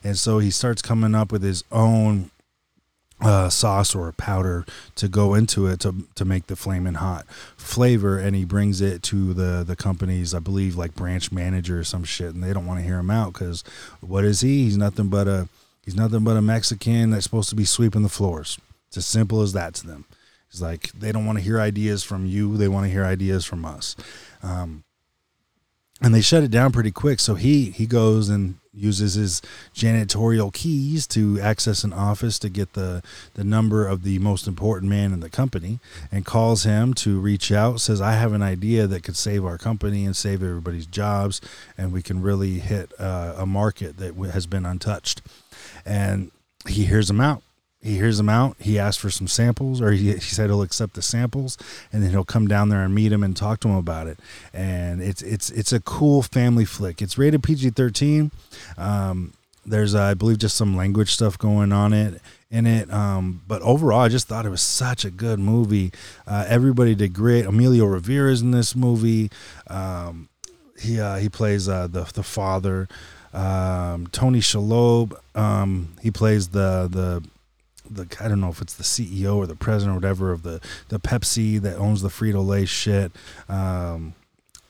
[0.02, 2.30] and so he starts coming up with his own
[3.20, 8.18] uh, sauce or powder to go into it to to make the flaming hot flavor,
[8.18, 12.04] and he brings it to the the companies, I believe, like branch manager or some
[12.04, 13.64] shit, and they don't want to hear him out because
[14.00, 14.64] what is he?
[14.64, 15.48] He's nothing but a
[15.84, 18.58] he's nothing but a Mexican that's supposed to be sweeping the floors.
[18.94, 20.04] It's as simple as that to them.
[20.48, 23.44] It's like they don't want to hear ideas from you; they want to hear ideas
[23.44, 23.96] from us.
[24.40, 24.84] Um,
[26.00, 27.18] and they shut it down pretty quick.
[27.18, 29.42] So he he goes and uses his
[29.74, 33.02] janitorial keys to access an office to get the
[33.34, 35.80] the number of the most important man in the company
[36.12, 39.56] and calls him to reach out says i have an idea that could save our
[39.56, 41.40] company and save everybody's jobs
[41.78, 45.22] and we can really hit uh, a market that has been untouched
[45.86, 46.32] and
[46.66, 47.44] he hears him out
[47.84, 48.56] he hears them out.
[48.58, 51.58] He asks for some samples, or he, he said he'll accept the samples,
[51.92, 54.18] and then he'll come down there and meet him and talk to him about it.
[54.54, 57.02] And it's it's it's a cool family flick.
[57.02, 58.30] It's rated PG thirteen.
[58.78, 59.34] Um,
[59.66, 62.90] there's uh, I believe just some language stuff going on it in it.
[62.90, 65.92] Um, but overall, I just thought it was such a good movie.
[66.26, 67.44] Uh, everybody did great.
[67.44, 69.30] Emilio Rivera is in this movie.
[69.66, 70.30] Um,
[70.80, 72.88] he uh, he plays uh, the the father.
[73.34, 75.18] Um, Tony Shalhoub.
[75.34, 77.22] Um, he plays the the
[77.90, 80.60] the I don't know if it's the CEO or the president or whatever of the
[80.88, 83.12] the Pepsi that owns the Frito Lay shit.
[83.48, 84.14] Um,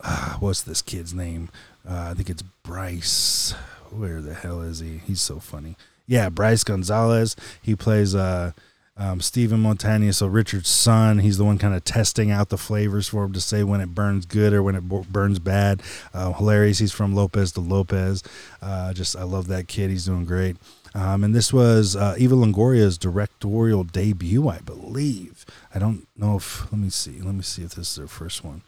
[0.00, 1.48] uh, what's this kid's name?
[1.88, 3.54] Uh, I think it's Bryce.
[3.90, 4.98] Where the hell is he?
[5.06, 5.76] He's so funny.
[6.06, 7.36] Yeah, Brice Gonzalez.
[7.62, 8.52] He plays uh,
[8.96, 11.20] um, Stephen Montana, so Richard's son.
[11.20, 13.94] He's the one kind of testing out the flavors for him to say when it
[13.94, 15.82] burns good or when it b- burns bad.
[16.12, 16.78] Uh, hilarious.
[16.78, 18.22] He's from Lopez to Lopez.
[18.60, 19.90] Uh, just I love that kid.
[19.90, 20.56] He's doing great.
[20.94, 25.44] Um, and this was uh, Eva Longoria's directorial debut, I believe.
[25.74, 27.20] I don't know if, let me see.
[27.20, 28.62] Let me see if this is her first one.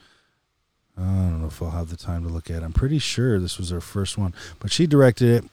[0.98, 2.62] I don't know if I'll have the time to look at it.
[2.64, 5.50] I'm pretty sure this was her first one, but she directed it.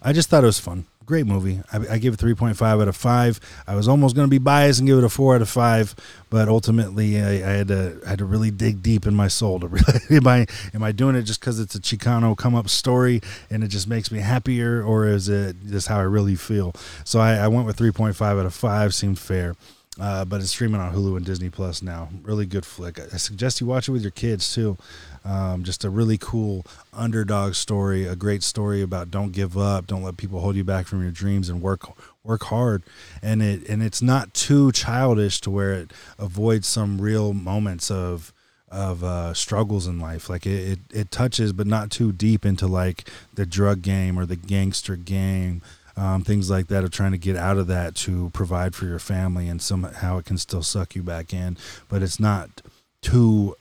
[0.00, 1.60] I just thought it was fun great movie.
[1.72, 3.40] I, I gave it 3.5 out of 5.
[3.66, 5.94] I was almost going to be biased and give it a 4 out of 5,
[6.30, 9.60] but ultimately I, I, had to I had to really dig deep in my soul
[9.60, 12.68] to really am I am I doing it just cuz it's a Chicano come up
[12.68, 16.72] story and it just makes me happier or is it just how I really feel?
[17.04, 19.54] So I, I went with 3.5 out of 5 seemed fair.
[20.00, 22.08] Uh, but it's streaming on Hulu and Disney Plus now.
[22.22, 22.98] Really good flick.
[22.98, 24.76] I suggest you watch it with your kids too.
[25.24, 30.02] Um, just a really cool underdog story, a great story about don't give up, don't
[30.02, 31.86] let people hold you back from your dreams, and work
[32.22, 32.82] work hard.
[33.22, 38.32] And it and it's not too childish to where it avoids some real moments of
[38.70, 40.28] of uh, struggles in life.
[40.28, 44.26] Like it, it, it touches, but not too deep into like the drug game or
[44.26, 45.62] the gangster game
[45.96, 48.98] um, things like that of trying to get out of that to provide for your
[48.98, 51.56] family and somehow it can still suck you back in
[51.88, 52.62] but it's not
[53.04, 53.54] too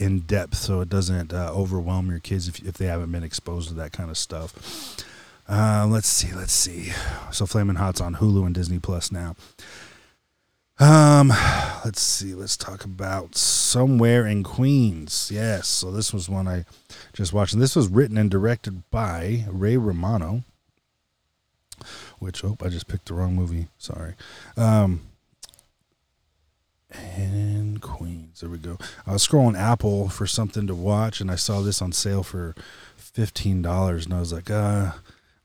[0.00, 3.68] in depth so it doesn't uh, overwhelm your kids if, if they haven't been exposed
[3.68, 5.04] to that kind of stuff
[5.48, 6.90] Uh, let's see, let's see.
[7.30, 9.36] So Flamin' Hot's on Hulu and Disney Plus now.
[10.80, 11.28] Um,
[11.84, 12.34] let's see.
[12.34, 15.30] Let's talk about Somewhere in Queens.
[15.32, 15.68] Yes.
[15.68, 16.64] So this was one I
[17.12, 17.52] just watched.
[17.52, 20.42] And this was written and directed by Ray Romano.
[22.18, 23.68] Which oh, I just picked the wrong movie.
[23.78, 24.14] Sorry.
[24.56, 25.02] Um,
[26.90, 28.40] and Queens.
[28.40, 28.78] There we go.
[29.06, 32.54] I was scrolling Apple for something to watch, and I saw this on sale for
[32.96, 34.92] fifteen dollars, and I was like, uh,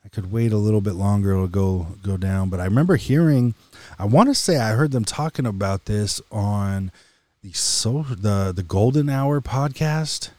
[0.03, 1.31] I could wait a little bit longer.
[1.31, 2.49] It'll go go down.
[2.49, 3.55] But I remember hearing,
[3.97, 6.91] I want to say I heard them talking about this on
[7.43, 10.29] the so the the Golden Hour podcast.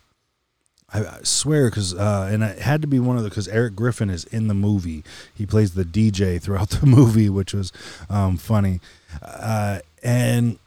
[0.95, 4.11] I, swear, because uh, and it had to be one of the because Erik Griffin
[4.11, 5.03] is in the movie.
[5.35, 7.73] He plays the DJ throughout the movie, which was
[8.11, 8.81] um, funny.
[9.23, 10.59] Uh, and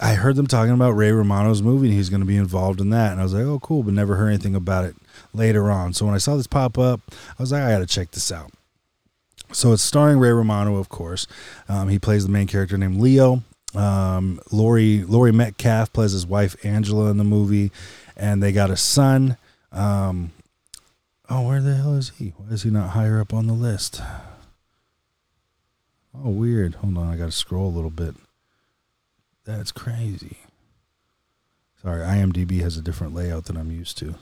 [0.00, 2.88] I heard them talking about Ray Romano's movie, and he's going to be involved in
[2.90, 3.12] that.
[3.12, 4.96] And I was like, oh, cool, but never heard anything about it
[5.34, 5.92] later on.
[5.92, 8.32] So when I saw this pop up, I was like, I got to check this
[8.32, 8.50] out.
[9.52, 11.26] So it's starring Ray Romano, of course.
[11.68, 13.42] Um, he plays the main character named Leo.
[13.74, 17.70] Um, Laurie Laurie Metcalf plays his wife Angela in the movie,
[18.16, 19.36] and they got a son.
[19.70, 20.32] Um,
[21.28, 22.32] oh, where the hell is he?
[22.36, 24.00] Why is he not higher up on the list?
[26.14, 26.76] Oh, weird.
[26.76, 28.16] Hold on, I got to scroll a little bit.
[29.56, 30.36] That's crazy.
[31.82, 34.14] Sorry, IMDb has a different layout than I'm used to.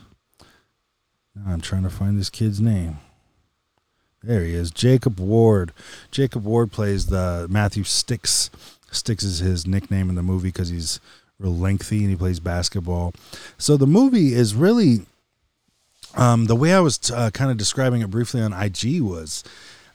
[1.34, 2.98] Now I'm trying to find this kid's name.
[4.22, 5.72] There he is, Jacob Ward.
[6.10, 8.50] Jacob Ward plays the Matthew Sticks.
[8.90, 10.98] Sticks is his nickname in the movie because he's
[11.38, 13.12] real lengthy and he plays basketball.
[13.58, 15.06] So the movie is really
[16.16, 19.44] um, the way I was uh, kind of describing it briefly on IG was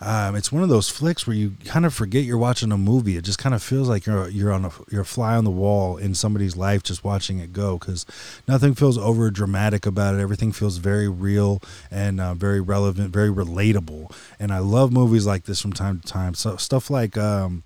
[0.05, 3.15] um, it's one of those flicks where you kind of forget you're watching a movie.
[3.15, 5.51] It just kind of feels like you're you're on a you're a fly on the
[5.51, 7.77] wall in somebody's life, just watching it go.
[7.77, 8.05] Because
[8.45, 10.19] nothing feels over dramatic about it.
[10.19, 14.13] Everything feels very real and uh, very relevant, very relatable.
[14.39, 16.33] And I love movies like this from time to time.
[16.33, 17.63] So stuff like, um,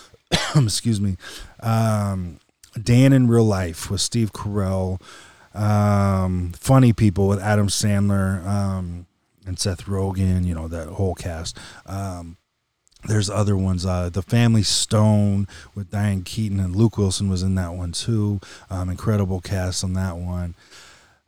[0.54, 1.16] excuse me,
[1.60, 2.38] um,
[2.80, 5.00] Dan in Real Life with Steve Carell.
[5.54, 8.46] Um, funny people with Adam Sandler.
[9.50, 11.58] And Seth Rogen, you know, that whole cast.
[11.84, 12.36] Um,
[13.06, 13.84] there's other ones.
[13.84, 18.40] Uh, the Family Stone with Diane Keaton and Luke Wilson was in that one too.
[18.70, 20.54] Um, incredible cast on that one.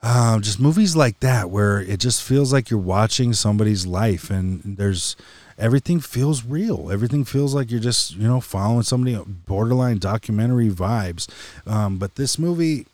[0.05, 4.77] Um, just movies like that where it just feels like you're watching somebody's life and
[4.77, 5.17] there's
[5.59, 6.93] everything feels real.
[6.93, 11.29] Everything feels like you're just you know following somebody borderline documentary vibes.
[11.67, 12.87] Um, but this movie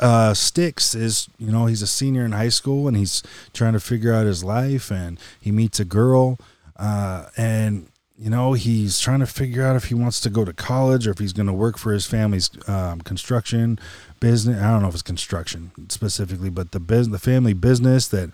[0.00, 3.80] uh, Sticks is, you know, he's a senior in high school and he's trying to
[3.80, 6.38] figure out his life and he meets a girl
[6.76, 10.52] uh, and, you know, he's trying to figure out if he wants to go to
[10.52, 13.78] college or if he's going to work for his family's um, construction
[14.20, 14.60] business.
[14.60, 18.30] I don't know if it's construction specifically, but the business, the family business that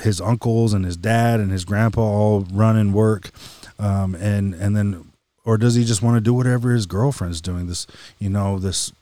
[0.00, 3.30] his uncles and his dad and his grandpa all run and work.
[3.78, 5.12] Um, and, and then,
[5.44, 7.68] or does he just want to do whatever his girlfriend's doing?
[7.68, 7.86] This,
[8.18, 8.92] you know, this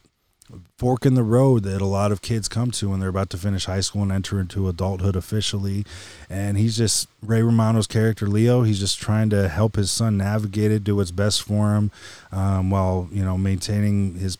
[0.76, 3.36] fork in the road that a lot of kids come to when they're about to
[3.36, 5.84] finish high school and enter into adulthood officially.
[6.28, 8.62] And he's just Ray Romano's character, Leo.
[8.62, 11.90] He's just trying to help his son navigate it, do what's best for him,
[12.32, 14.38] um, while you know maintaining his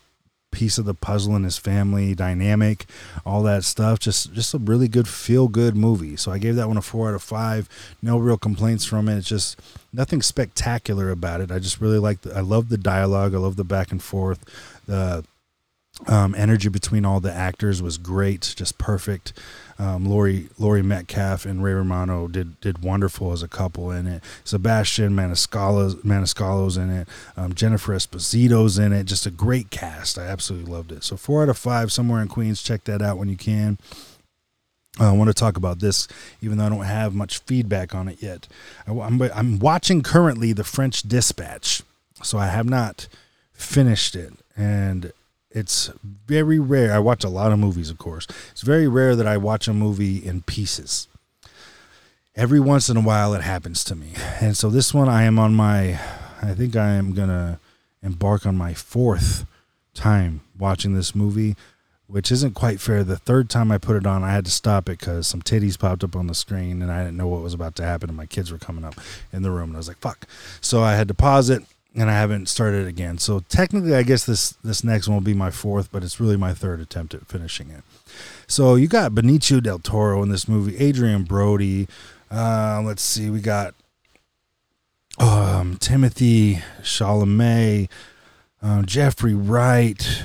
[0.51, 2.85] piece of the puzzle in his family dynamic,
[3.25, 3.99] all that stuff.
[3.99, 6.15] Just just a really good feel good movie.
[6.15, 7.69] So I gave that one a four out of five.
[8.01, 9.17] No real complaints from it.
[9.17, 9.59] It's just
[9.93, 11.51] nothing spectacular about it.
[11.51, 12.25] I just really like.
[12.27, 13.35] I love the dialogue.
[13.35, 14.43] I love the back and forth.
[14.87, 15.23] The
[16.05, 19.33] um, energy between all the actors was great, just perfect.
[19.79, 24.23] Um, Laurie Laurie Metcalf and Ray Romano did did wonderful as a couple in it.
[24.43, 27.07] Sebastian Maniscalco's Maniscalco's in it.
[27.35, 29.05] Um, Jennifer Esposito's in it.
[29.05, 30.17] Just a great cast.
[30.17, 31.03] I absolutely loved it.
[31.03, 31.91] So four out of five.
[31.91, 32.61] Somewhere in Queens.
[32.61, 33.77] Check that out when you can.
[34.99, 36.07] Uh, I want to talk about this,
[36.41, 38.47] even though I don't have much feedback on it yet.
[38.87, 41.83] I, I'm, I'm watching currently the French Dispatch,
[42.23, 43.07] so I have not
[43.53, 45.11] finished it, and
[45.57, 46.93] it's very rare.
[46.93, 48.27] I watch a lot of movies, of course.
[48.51, 51.07] It's very rare that I watch a movie in pieces.
[52.35, 54.13] Every once in a while, it happens to me.
[54.39, 55.99] And so this one, I am on my,
[56.43, 57.59] I think I am going to
[58.03, 59.47] embark on my fourth
[59.95, 61.55] time watching this movie,
[62.05, 63.03] which isn't quite fair.
[63.03, 65.79] The third time I put it on, I had to stop it because some titties
[65.79, 68.11] popped up on the screen and I didn't know what was about to happen.
[68.11, 69.01] And my kids were coming up
[69.33, 69.69] in the room.
[69.69, 70.27] And I was like, fuck.
[70.61, 71.63] So I had to pause it
[71.97, 73.17] and I haven't started again.
[73.17, 76.37] So technically, I guess this this next one will be my fourth, but it's really
[76.37, 77.83] my third attempt at finishing it.
[78.47, 81.87] So you got Benicio del Toro in this movie, Adrien Brody.
[82.29, 83.73] Uh, let's see, we got
[85.17, 87.89] um, Timothée Chalamet,
[88.61, 90.23] uh, Jeffrey Wright,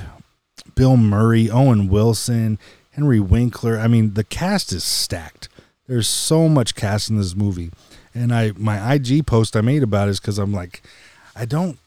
[0.75, 2.59] Bill Murray, Owen Wilson,
[2.91, 3.79] Henry Winkler.
[3.79, 5.49] I mean, the cast is stacked.
[5.87, 7.69] There's so much cast in this movie
[8.13, 10.81] And I my IG post I made about it is because I'm like,
[11.35, 11.77] I don't.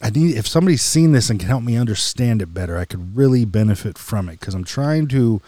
[0.00, 3.16] I need if somebody's seen this and can help me understand it better, I could
[3.16, 5.40] really benefit from it because I'm trying to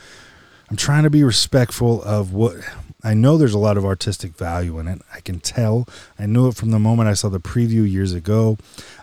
[0.71, 2.57] I'm trying to be respectful of what
[3.03, 5.03] I know there's a lot of artistic value in it.
[5.13, 5.87] I can tell.
[6.19, 8.57] I knew it from the moment I saw the preview years ago.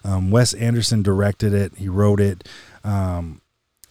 [0.03, 2.47] Um, Wes Anderson directed it, he wrote it.
[2.83, 3.40] Um,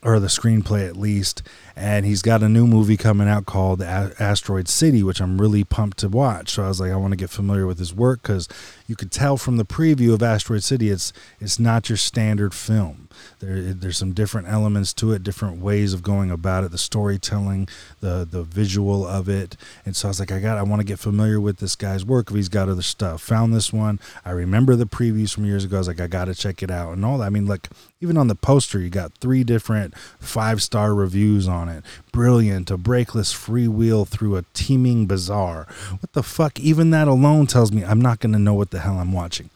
[0.02, 1.42] or the screenplay at least.
[1.76, 5.98] And he's got a new movie coming out called Asteroid City, which I'm really pumped
[5.98, 6.50] to watch.
[6.50, 8.48] So I was like, I want to get familiar with his work because
[8.86, 13.08] you could tell from the preview of Asteroid City, it's it's not your standard film.
[13.40, 17.68] There, there's some different elements to it, different ways of going about it, the storytelling,
[18.00, 19.56] the the visual of it.
[19.84, 22.04] And so I was like, I got, I want to get familiar with this guy's
[22.04, 23.22] work if he's got other stuff.
[23.22, 23.98] Found this one.
[24.24, 25.76] I remember the previews from years ago.
[25.76, 27.26] I was like, I got to check it out and all that.
[27.26, 27.68] I mean, like
[28.00, 31.84] even on the poster, you got three different five star reviews on it.
[32.12, 35.66] Brilliant, a brakeless freewheel through a teeming bazaar.
[35.90, 36.58] What the fuck?
[36.58, 39.50] Even that alone tells me I'm not going to know what the hell I'm watching.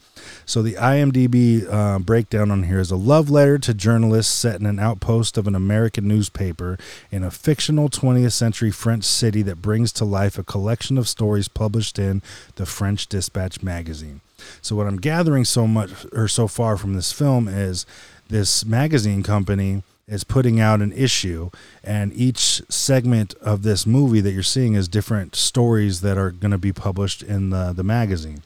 [0.47, 4.67] So the IMDb uh, breakdown on here is a love letter to journalists set in
[4.67, 6.77] an outpost of an American newspaper
[7.09, 11.47] in a fictional 20th century French city that brings to life a collection of stories
[11.47, 12.21] published in
[12.55, 14.21] the French Dispatch magazine.
[14.61, 17.87] So what I'm gathering so much or so far from this film is
[18.29, 21.49] this magazine company is putting out an issue
[21.83, 26.51] and each segment of this movie that you're seeing is different stories that are going
[26.51, 28.43] to be published in the, the magazine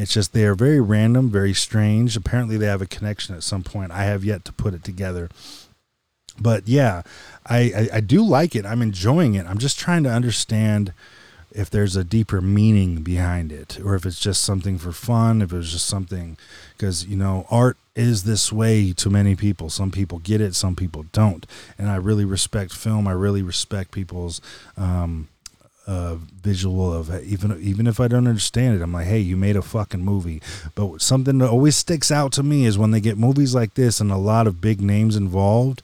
[0.00, 2.16] it's just they are very random very strange.
[2.16, 3.92] Apparently they have a connection at some point.
[3.92, 5.28] I have yet to put it together.
[6.38, 7.02] But yeah
[7.46, 8.66] I, I, I do like it.
[8.66, 9.46] I'm enjoying it.
[9.46, 10.92] I'm just trying to understand
[11.52, 15.52] if there's a deeper meaning behind it or if it's just something for fun if
[15.52, 16.38] it's just something
[16.76, 19.68] because you know art is this way to many people.
[19.68, 21.46] Some people get it some people don't.
[21.78, 23.06] And i really respect film.
[23.06, 24.40] I really respect people's
[24.76, 25.28] um,
[25.90, 29.56] uh, visual of even even if i don't understand it i'm like hey you made
[29.56, 30.40] a fucking movie
[30.76, 34.00] but something that always sticks out to me is when they get movies like this
[34.00, 35.82] and a lot of big names involved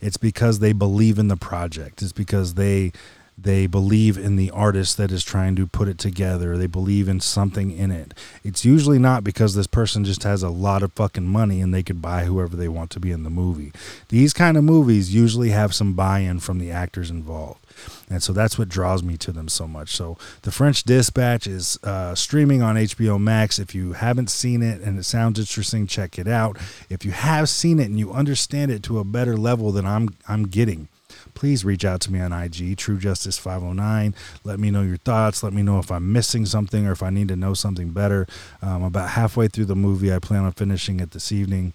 [0.00, 2.90] it's because they believe in the project it's because they
[3.36, 6.56] they believe in the artist that is trying to put it together.
[6.56, 8.14] They believe in something in it.
[8.44, 11.82] It's usually not because this person just has a lot of fucking money and they
[11.82, 13.72] could buy whoever they want to be in the movie.
[14.08, 17.63] These kind of movies usually have some buy in from the actors involved.
[18.10, 19.94] And so that's what draws me to them so much.
[19.96, 23.58] So, The French Dispatch is uh, streaming on HBO Max.
[23.58, 26.58] If you haven't seen it and it sounds interesting, check it out.
[26.88, 30.10] If you have seen it and you understand it to a better level than I'm,
[30.28, 30.88] I'm getting,
[31.34, 34.14] please reach out to me on IG, True Justice 509.
[34.44, 35.42] Let me know your thoughts.
[35.42, 38.26] Let me know if I'm missing something or if I need to know something better.
[38.62, 41.72] Um, about halfway through the movie, I plan on finishing it this evening.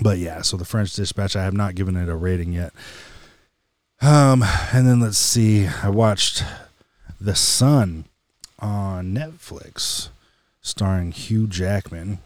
[0.00, 2.72] But yeah, so the French Dispatch, I have not given it a rating yet.
[4.00, 6.44] Um, and then let's see, I watched
[7.20, 8.04] The Son
[8.58, 10.08] on Netflix,
[10.60, 12.18] starring Hugh Jackman.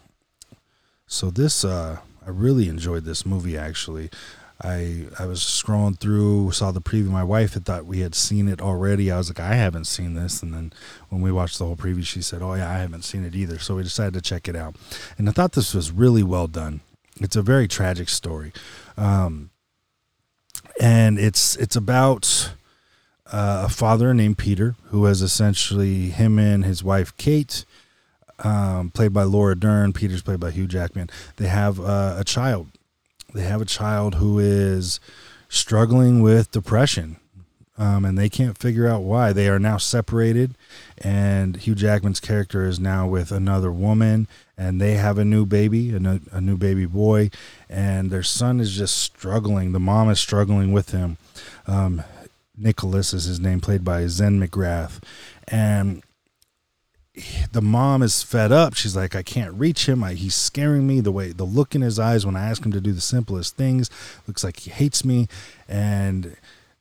[1.06, 4.10] So this, uh, I really enjoyed this movie actually.
[4.62, 7.06] I I was scrolling through, saw the preview.
[7.06, 9.10] My wife had thought we had seen it already.
[9.10, 10.42] I was like, I haven't seen this.
[10.42, 10.72] And then
[11.08, 13.58] when we watched the whole preview, she said, Oh yeah, I haven't seen it either.
[13.58, 14.76] So we decided to check it out.
[15.16, 16.80] And I thought this was really well done.
[17.20, 18.52] It's a very tragic story,
[18.96, 19.50] um,
[20.80, 22.52] and it's it's about
[23.26, 27.64] uh, a father named Peter who has essentially him and his wife Kate.
[28.42, 29.92] Um, played by Laura Dern.
[29.92, 31.10] Peter's played by Hugh Jackman.
[31.36, 32.68] They have uh, a child
[33.34, 34.98] they have a child who is
[35.48, 37.20] struggling with depression
[37.80, 39.32] um, and they can't figure out why.
[39.32, 40.54] They are now separated,
[40.98, 44.28] and Hugh Jackman's character is now with another woman,
[44.60, 47.30] and they have a new baby, a new, a new baby boy,
[47.70, 49.72] and their son is just struggling.
[49.72, 51.16] The mom is struggling with him.
[51.66, 52.04] Um,
[52.58, 55.02] Nicholas is his name, played by Zen McGrath,
[55.48, 56.02] and
[57.52, 58.74] the mom is fed up.
[58.74, 60.04] She's like, I can't reach him.
[60.04, 61.00] I, he's scaring me.
[61.00, 63.56] The way, the look in his eyes when I ask him to do the simplest
[63.56, 63.88] things,
[64.26, 65.26] looks like he hates me.
[65.68, 66.36] And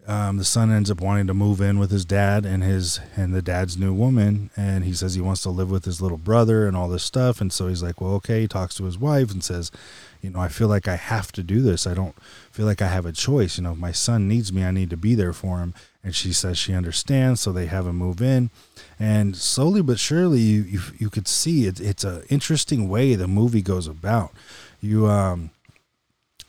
[0.09, 3.31] um, the son ends up wanting to move in with his dad and his and
[3.31, 4.49] the dad's new woman.
[4.57, 7.39] And he says he wants to live with his little brother and all this stuff.
[7.39, 8.41] And so he's like, well, okay.
[8.41, 9.71] He talks to his wife and says,
[10.19, 11.85] you know, I feel like I have to do this.
[11.85, 12.15] I don't
[12.51, 13.59] feel like I have a choice.
[13.59, 15.75] You know, if my son needs me, I need to be there for him.
[16.03, 18.49] And she says she understands, so they have him move in.
[18.99, 23.27] And slowly but surely, you you, you could see it, it's an interesting way the
[23.27, 24.31] movie goes about.
[24.81, 25.51] You um,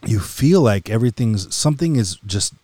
[0.06, 2.54] you feel like everything's something is just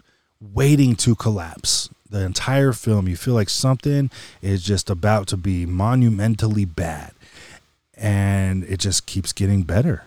[0.40, 1.88] waiting to collapse.
[2.08, 4.10] The entire film, you feel like something
[4.40, 7.12] is just about to be monumentally bad,
[7.96, 10.04] and it just keeps getting better.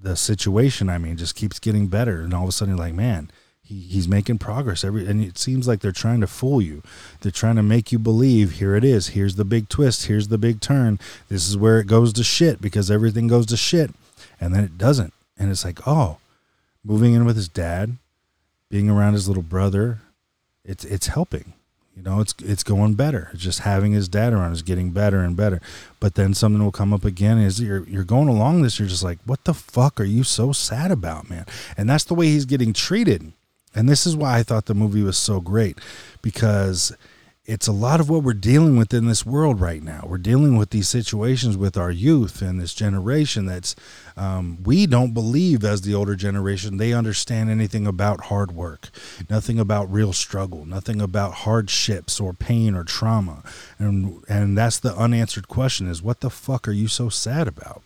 [0.00, 2.20] The situation, I mean, just keeps getting better.
[2.20, 3.30] And all of a sudden, you're like, man,
[3.70, 4.84] he, he's making progress.
[4.84, 6.82] Every and it seems like they're trying to fool you.
[7.20, 9.08] They're trying to make you believe here it is.
[9.08, 10.06] Here's the big twist.
[10.06, 10.98] Here's the big turn.
[11.28, 13.90] This is where it goes to shit because everything goes to shit.
[14.40, 15.12] And then it doesn't.
[15.38, 16.18] And it's like oh
[16.84, 17.96] moving in with his dad
[18.70, 19.98] being around his little brother
[20.64, 21.54] it's it's helping.
[21.96, 23.30] You know it's it's going better.
[23.32, 25.60] It's just having his dad around is getting better and better.
[25.98, 29.02] But then something will come up again as you're you're going along this you're just
[29.02, 31.46] like what the fuck are you so sad about man?
[31.76, 33.32] And that's the way he's getting treated.
[33.74, 35.78] And this is why I thought the movie was so great
[36.22, 36.92] because
[37.50, 40.04] it's a lot of what we're dealing with in this world right now.
[40.06, 43.74] We're dealing with these situations with our youth and this generation that's,
[44.16, 48.90] um, we don't believe as the older generation, they understand anything about hard work,
[49.28, 53.42] nothing about real struggle, nothing about hardships or pain or trauma.
[53.80, 57.82] And, and that's the unanswered question is what the fuck are you so sad about?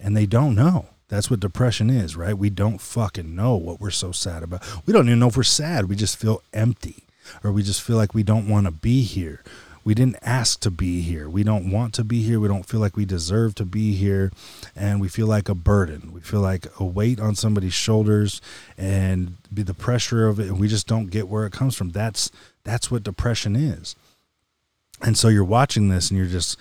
[0.00, 0.88] And they don't know.
[1.06, 2.36] That's what depression is, right?
[2.36, 4.64] We don't fucking know what we're so sad about.
[4.84, 5.88] We don't even know if we're sad.
[5.88, 7.04] We just feel empty
[7.42, 9.42] or we just feel like we don't want to be here.
[9.82, 11.28] We didn't ask to be here.
[11.28, 12.38] We don't want to be here.
[12.38, 14.30] We don't feel like we deserve to be here.
[14.76, 16.12] And we feel like a burden.
[16.12, 18.42] We feel like a weight on somebody's shoulders
[18.76, 20.48] and be the pressure of it.
[20.48, 21.90] And we just don't get where it comes from.
[21.90, 22.30] That's
[22.62, 23.96] that's what depression is.
[25.00, 26.58] And so you're watching this and you're just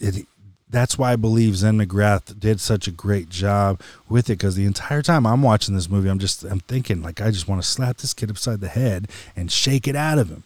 [0.00, 0.26] it,
[0.70, 4.66] that's why I believe Zen McGrath did such a great job with it because the
[4.66, 7.68] entire time I'm watching this movie, I'm just I'm thinking like I just want to
[7.68, 10.44] slap this kid upside the head and shake it out of him.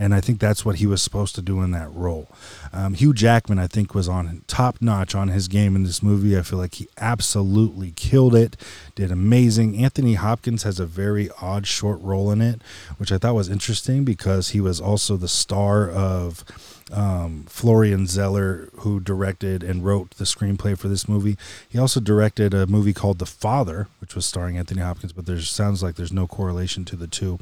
[0.00, 2.26] And I think that's what he was supposed to do in that role.
[2.72, 6.38] Um, Hugh Jackman, I think, was on top notch on his game in this movie.
[6.38, 8.56] I feel like he absolutely killed it,
[8.94, 9.76] did amazing.
[9.76, 12.62] Anthony Hopkins has a very odd short role in it,
[12.96, 16.46] which I thought was interesting because he was also the star of
[16.92, 21.36] um, Florian Zeller, who directed and wrote the screenplay for this movie.
[21.68, 25.40] He also directed a movie called The Father, which was starring Anthony Hopkins, but there
[25.40, 27.38] sounds like there's no correlation to the two.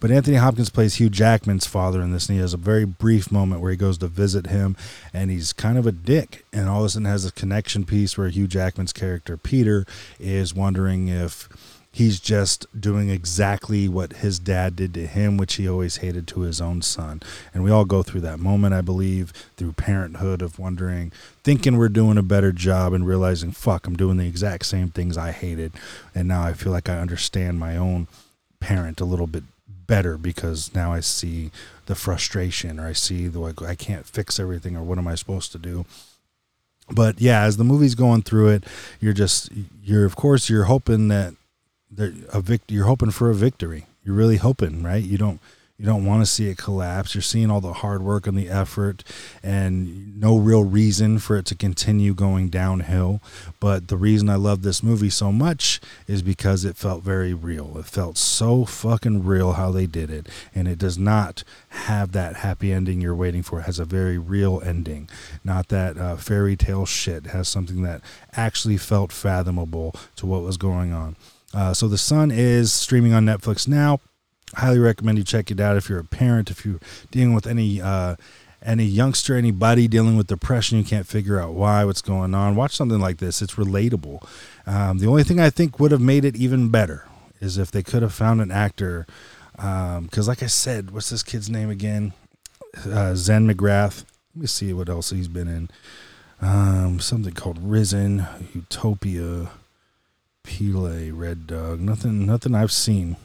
[0.00, 3.32] But Anthony Hopkins plays Hugh Jackman's father in this, and he has a very brief
[3.32, 4.76] moment where he goes to visit him,
[5.12, 8.16] and he's kind of a dick, and all of a sudden has a connection piece
[8.16, 9.84] where Hugh Jackman's character Peter
[10.18, 11.48] is wondering if
[11.94, 16.40] he's just doing exactly what his dad did to him, which he always hated to
[16.40, 17.22] his own son.
[17.54, 21.12] And we all go through that moment, I believe, through parenthood of wondering,
[21.44, 25.16] thinking we're doing a better job and realizing, fuck, I'm doing the exact same things
[25.16, 25.72] I hated.
[26.16, 28.08] And now I feel like I understand my own
[28.58, 29.44] parent a little bit
[29.86, 31.52] better because now I see
[31.86, 35.14] the frustration or I see the like I can't fix everything or what am I
[35.14, 35.84] supposed to do
[36.90, 38.64] but yeah as the movie's going through it
[39.00, 39.50] you're just
[39.82, 41.34] you're of course you're hoping that
[41.98, 43.86] a vict- you're hoping for a victory.
[44.04, 45.02] You're really hoping, right?
[45.02, 45.40] You don't
[45.76, 47.16] you don't want to see it collapse.
[47.16, 49.02] You're seeing all the hard work and the effort
[49.42, 53.20] and no real reason for it to continue going downhill.
[53.58, 57.76] But the reason I love this movie so much is because it felt very real.
[57.76, 60.28] It felt so fucking real how they did it.
[60.54, 63.58] And it does not have that happy ending you're waiting for.
[63.58, 65.10] It has a very real ending,
[65.42, 67.26] not that uh, fairy tale shit.
[67.26, 68.00] It has something that
[68.36, 71.16] actually felt fathomable to what was going on.
[71.54, 74.00] Uh, so the Son is streaming on Netflix now.
[74.54, 76.80] Highly recommend you check it out if you're a parent, if you're
[77.10, 78.16] dealing with any uh,
[78.64, 82.56] any youngster, anybody dealing with depression, you can't figure out why, what's going on.
[82.56, 83.42] Watch something like this.
[83.42, 84.26] It's relatable.
[84.66, 87.06] Um, the only thing I think would have made it even better
[87.40, 89.06] is if they could have found an actor.
[89.52, 92.14] Because, um, like I said, what's this kid's name again?
[92.86, 94.04] Uh, Zen McGrath.
[94.34, 95.70] Let me see what else he's been in.
[96.40, 99.50] Um, something called Risen, Utopia.
[100.44, 101.80] Pele, Red Dog.
[101.80, 103.16] Nothing, nothing I've seen.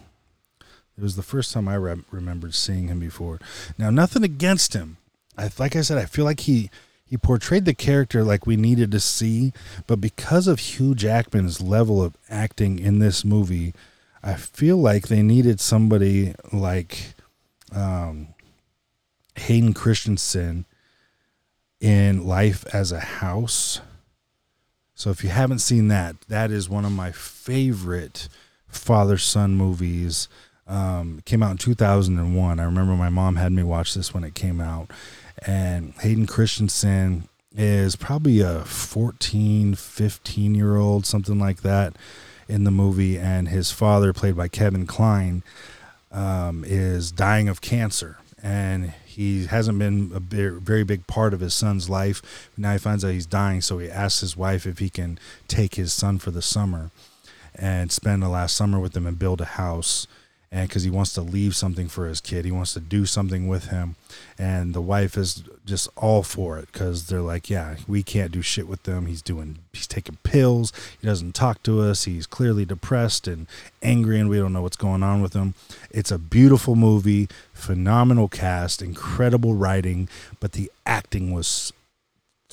[0.97, 3.39] It was the first time I re- remembered seeing him before.
[3.77, 4.97] Now, nothing against him.
[5.37, 6.69] I, like I said, I feel like he
[7.05, 9.51] he portrayed the character like we needed to see,
[9.87, 13.73] but because of Hugh Jackman's level of acting in this movie,
[14.21, 17.15] I feel like they needed somebody like
[17.73, 18.27] um,
[19.35, 20.65] Hayden Christensen
[21.81, 23.81] in Life as a House
[24.99, 28.27] so if you haven't seen that, that is one of my favorite
[28.67, 30.27] father son movies.
[30.67, 32.59] Um, came out in 2001.
[32.59, 34.91] I remember my mom had me watch this when it came out.
[35.47, 41.95] And Hayden Christensen is probably a 14, 15 year old, something like that,
[42.49, 43.17] in the movie.
[43.17, 45.43] And his father, played by Kevin Kline,
[46.11, 48.17] um, is dying of cancer.
[48.43, 52.49] And he hasn't been a very big part of his son's life.
[52.55, 55.75] Now he finds out he's dying, so he asks his wife if he can take
[55.75, 56.89] his son for the summer
[57.53, 60.07] and spend the last summer with him and build a house.
[60.51, 63.47] And because he wants to leave something for his kid, he wants to do something
[63.47, 63.95] with him,
[64.37, 68.41] and the wife is just all for it because they're like, yeah, we can't do
[68.41, 69.05] shit with them.
[69.05, 70.73] He's doing, he's taking pills.
[70.99, 72.05] He doesn't talk to us.
[72.05, 73.45] He's clearly depressed and
[73.83, 75.53] angry, and we don't know what's going on with him.
[75.91, 81.71] It's a beautiful movie, phenomenal cast, incredible writing, but the acting was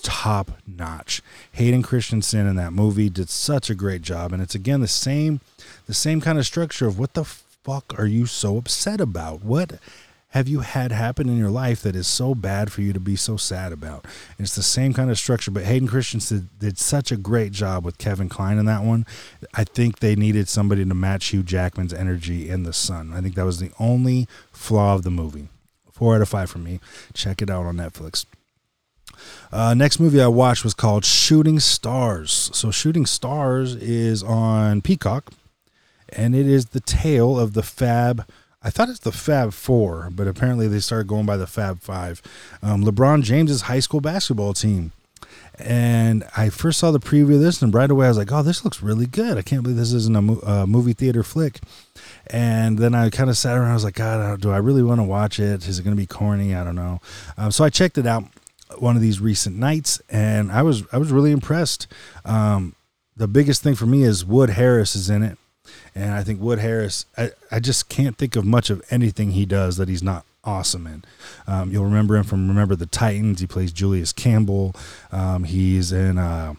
[0.03, 1.23] top notch.
[1.53, 5.41] Hayden Christensen in that movie did such a great job, and it's again the same,
[5.87, 7.25] the same kind of structure of what the
[7.67, 9.43] fuck are you so upset about?
[9.43, 9.81] What
[10.29, 13.17] have you had happen in your life that is so bad for you to be
[13.17, 14.05] so sad about?
[14.39, 17.85] And it's the same kind of structure, but Hayden Christensen did such a great job
[17.85, 19.05] with Kevin Kline in that one.
[19.53, 23.13] I think they needed somebody to match Hugh Jackman's energy in The Son.
[23.13, 25.49] I think that was the only flaw of the movie.
[25.91, 26.79] Four out of five for me.
[27.15, 28.27] Check it out on Netflix.
[29.51, 32.51] Uh, next movie I watched was called Shooting Stars.
[32.53, 35.33] So, Shooting Stars is on Peacock
[36.11, 38.29] and it is the tale of the Fab.
[38.63, 42.23] I thought it's the Fab Four, but apparently they started going by the Fab Five.
[42.63, 44.93] Um, LeBron James's high school basketball team.
[45.59, 48.43] And I first saw the preview of this, and right away I was like, "Oh,
[48.43, 49.39] this looks really good!
[49.39, 51.61] I can't believe this isn't a mo- movie theater flick."
[52.27, 53.71] And then I kind of sat around.
[53.71, 55.67] I was like, "God, do I really want to watch it?
[55.67, 56.55] Is it going to be corny?
[56.55, 57.01] I don't know."
[57.39, 58.25] Um, so I checked it out
[58.79, 61.87] one of these recent nights, and I was I was really impressed.
[62.25, 62.75] Um,
[63.17, 65.39] the biggest thing for me is Wood Harris is in it.
[65.95, 69.47] And I think Wood Harris, I, I just can't think of much of anything he
[69.47, 71.05] does that he's not awesome in.
[71.47, 73.41] Um, you'll remember him from Remember the Titans.
[73.41, 74.75] He plays Julius Campbell.
[75.11, 76.55] Um, he's in uh,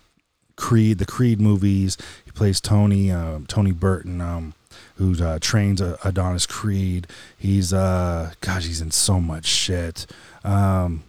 [0.56, 1.98] Creed, the Creed movies.
[2.26, 4.54] He plays Tony, uh, Tony Burton, um,
[4.96, 7.08] who uh, trains Adonis Creed.
[7.38, 10.06] He's, uh, gosh, he's in so much shit.
[10.44, 11.04] Um,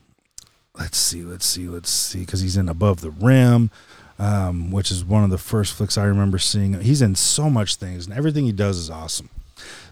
[0.79, 3.71] let's see, let's see, let's see, because he's in Above the Rim
[4.19, 6.81] um, which is one of the first flicks I remember seeing.
[6.81, 9.31] He's in so much things, and everything he does is awesome.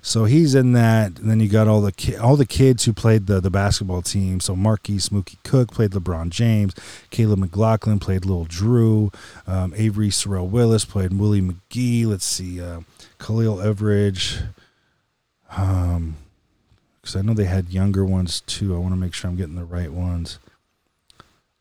[0.00, 2.92] So he's in that, and then you got all the ki- all the kids who
[2.92, 4.38] played the the basketball team.
[4.38, 6.74] So Marquise Mookie Cook played LeBron James,
[7.10, 9.10] Caleb McLaughlin played Little Dru,
[9.46, 12.06] um, Avery Sorrell Willis played Willie McGee.
[12.06, 12.80] Let's see, uh,
[13.18, 14.46] Khalil Everage.
[15.56, 16.16] Um,
[17.00, 18.74] because I know they had younger ones too.
[18.74, 20.40] I want to make sure I'm getting the right ones.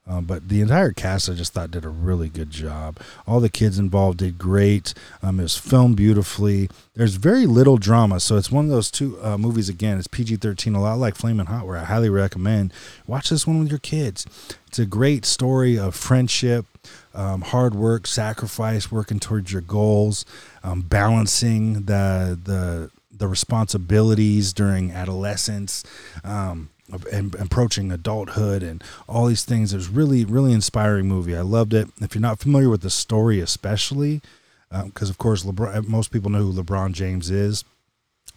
[0.07, 2.99] Um, but the entire cast, I just thought, did a really good job.
[3.25, 4.93] All the kids involved did great.
[5.23, 6.69] Um, it was filmed beautifully.
[6.93, 9.67] There's very little drama, so it's one of those two uh, movies.
[9.67, 12.71] Again, it's PG-13, a lot like Flaming Hot, where I highly recommend
[13.07, 14.27] watch this one with your kids.
[14.67, 16.65] It's a great story of friendship,
[17.15, 20.23] um, hard work, sacrifice, working towards your goals,
[20.63, 25.83] um, balancing the the the responsibilities during adolescence.
[26.23, 26.69] Um,
[27.11, 29.73] and approaching adulthood and all these things.
[29.73, 31.35] It was really, really inspiring movie.
[31.35, 31.87] I loved it.
[31.99, 34.21] If you're not familiar with the story, especially
[34.69, 37.63] because um, of course LeBron, most people know who LeBron James is,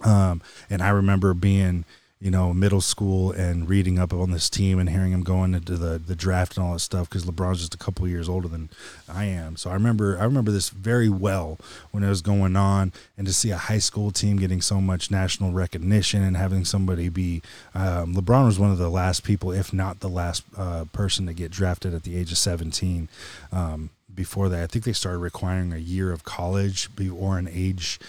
[0.03, 0.40] um,
[0.70, 1.84] and I remember being
[2.21, 5.77] you know, middle school and reading up on this team and hearing him going into
[5.77, 8.69] the, the draft and all that stuff because LeBron's just a couple years older than
[9.09, 9.57] I am.
[9.57, 11.59] So I remember I remember this very well
[11.93, 15.11] when it was going on, and to see a high school team getting so much
[15.11, 17.41] national recognition and having somebody be
[17.75, 21.33] um, LeBron was one of the last people, if not the last uh, person to
[21.33, 23.09] get drafted at the age of 17.
[23.53, 28.01] Um, before that, I think they started requiring a year of college or an age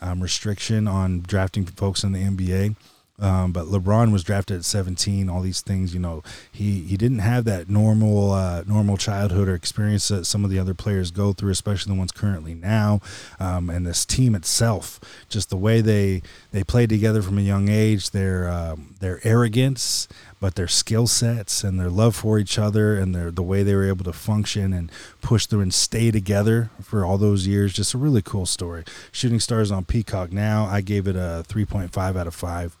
[0.00, 2.76] um, restriction on drafting folks in the NBA.
[3.18, 5.28] Um, but LeBron was drafted at 17.
[5.28, 9.54] All these things, you know, he he didn't have that normal uh, normal childhood or
[9.54, 13.00] experience that some of the other players go through, especially the ones currently now.
[13.40, 17.68] Um, and this team itself, just the way they they played together from a young
[17.68, 20.08] age, their um, their arrogance,
[20.38, 23.74] but their skill sets and their love for each other and their the way they
[23.74, 24.92] were able to function and
[25.22, 27.72] push through and stay together for all those years.
[27.72, 28.84] Just a really cool story.
[29.10, 30.66] Shooting Stars on Peacock now.
[30.66, 32.76] I gave it a 3.5 out of five.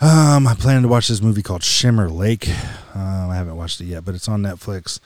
[0.00, 2.48] Um, I plan to watch this movie called Shimmer Lake.
[2.94, 5.00] Um, I haven't watched it yet, but it's on Netflix.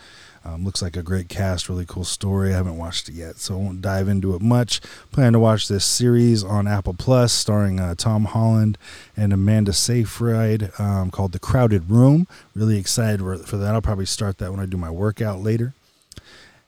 [0.44, 2.52] Um, looks like a great cast, really cool story.
[2.52, 4.82] I haven't watched it yet, so I won't dive into it much.
[5.10, 8.76] Plan to watch this series on Apple Plus, starring uh, Tom Holland
[9.16, 12.26] and Amanda Seyfried, um, called The Crowded Room.
[12.54, 13.72] Really excited for that.
[13.72, 15.72] I'll probably start that when I do my workout later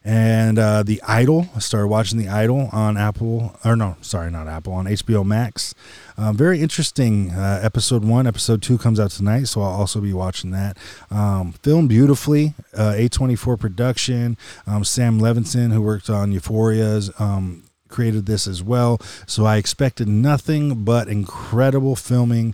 [0.05, 1.49] and uh, the Idol.
[1.57, 5.75] I started watching the Idol on Apple, or no, sorry, not Apple, on HBO Max.
[6.19, 7.31] Um, very interesting.
[7.31, 10.77] Uh, episode one, episode two comes out tonight, so I'll also be watching that.
[11.11, 14.37] Um, filmed beautifully, uh, A24 production.
[14.67, 17.11] Um, Sam Levinson, who worked on Euphoria's.
[17.19, 22.53] Um, created this as well so i expected nothing but incredible filming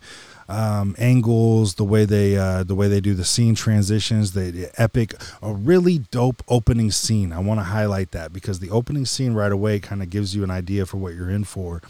[0.51, 4.71] um, angles, the way they uh, the way they do the scene transitions, the, the
[4.77, 7.33] epic, a really dope opening scene.
[7.33, 10.43] I want to highlight that because the opening scene right away kind of gives you
[10.43, 11.81] an idea for what you're in for.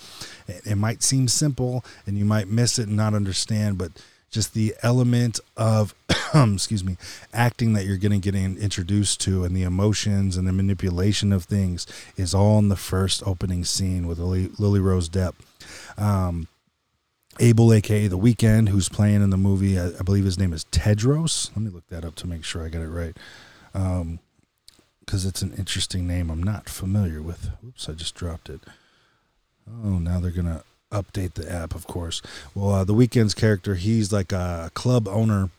[0.46, 3.92] It, it might seem simple and you might miss it and not understand, but
[4.30, 5.94] just the element of
[6.34, 6.96] excuse me
[7.32, 11.44] acting that you're getting to get introduced to and the emotions and the manipulation of
[11.44, 11.86] things
[12.16, 15.34] is all in the first opening scene with lily, lily rose depp
[15.98, 16.46] um,
[17.40, 19.78] abel aka the Weeknd, who's playing in the movie.
[19.78, 21.50] I, I, believe his name is tedros.
[21.50, 23.16] Let me look that up to make sure i got it right.
[23.72, 27.50] Because um, it's an interesting name i'm not familiar with.
[27.66, 28.60] Oops i just dropped it.
[29.84, 30.62] Oh now they're gonna
[30.92, 32.20] update the app, of course.
[32.54, 35.50] Well, uh, the Weeknd's character, he's like a club owner,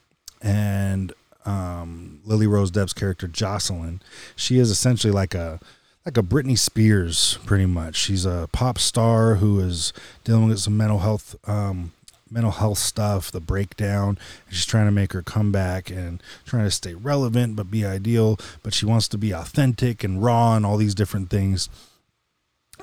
[0.41, 1.13] and
[1.45, 4.01] um, Lily Rose Depp's character, Jocelyn,
[4.36, 5.59] she is essentially like a
[6.06, 7.95] like a Britney Spears, pretty much.
[7.95, 9.93] She's a pop star who is
[10.24, 11.36] dealing with some mental health.
[11.47, 11.93] Um,
[12.34, 14.18] mental health stuff, the breakdown.
[14.49, 18.39] She's trying to make her comeback and trying to stay relevant but be ideal.
[18.64, 21.68] But she wants to be authentic and raw and all these different things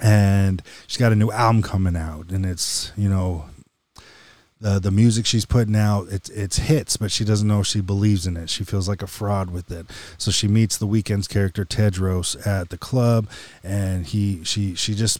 [0.01, 3.47] and she's got a new album coming out and it's you know
[4.61, 7.81] the the music she's putting out it's it's hits but she doesn't know if she
[7.81, 8.51] believes in it.
[8.51, 9.87] She feels like a fraud with it.
[10.17, 13.29] So she meets the Weeknd's character tedros at the club
[13.63, 15.19] and he she she just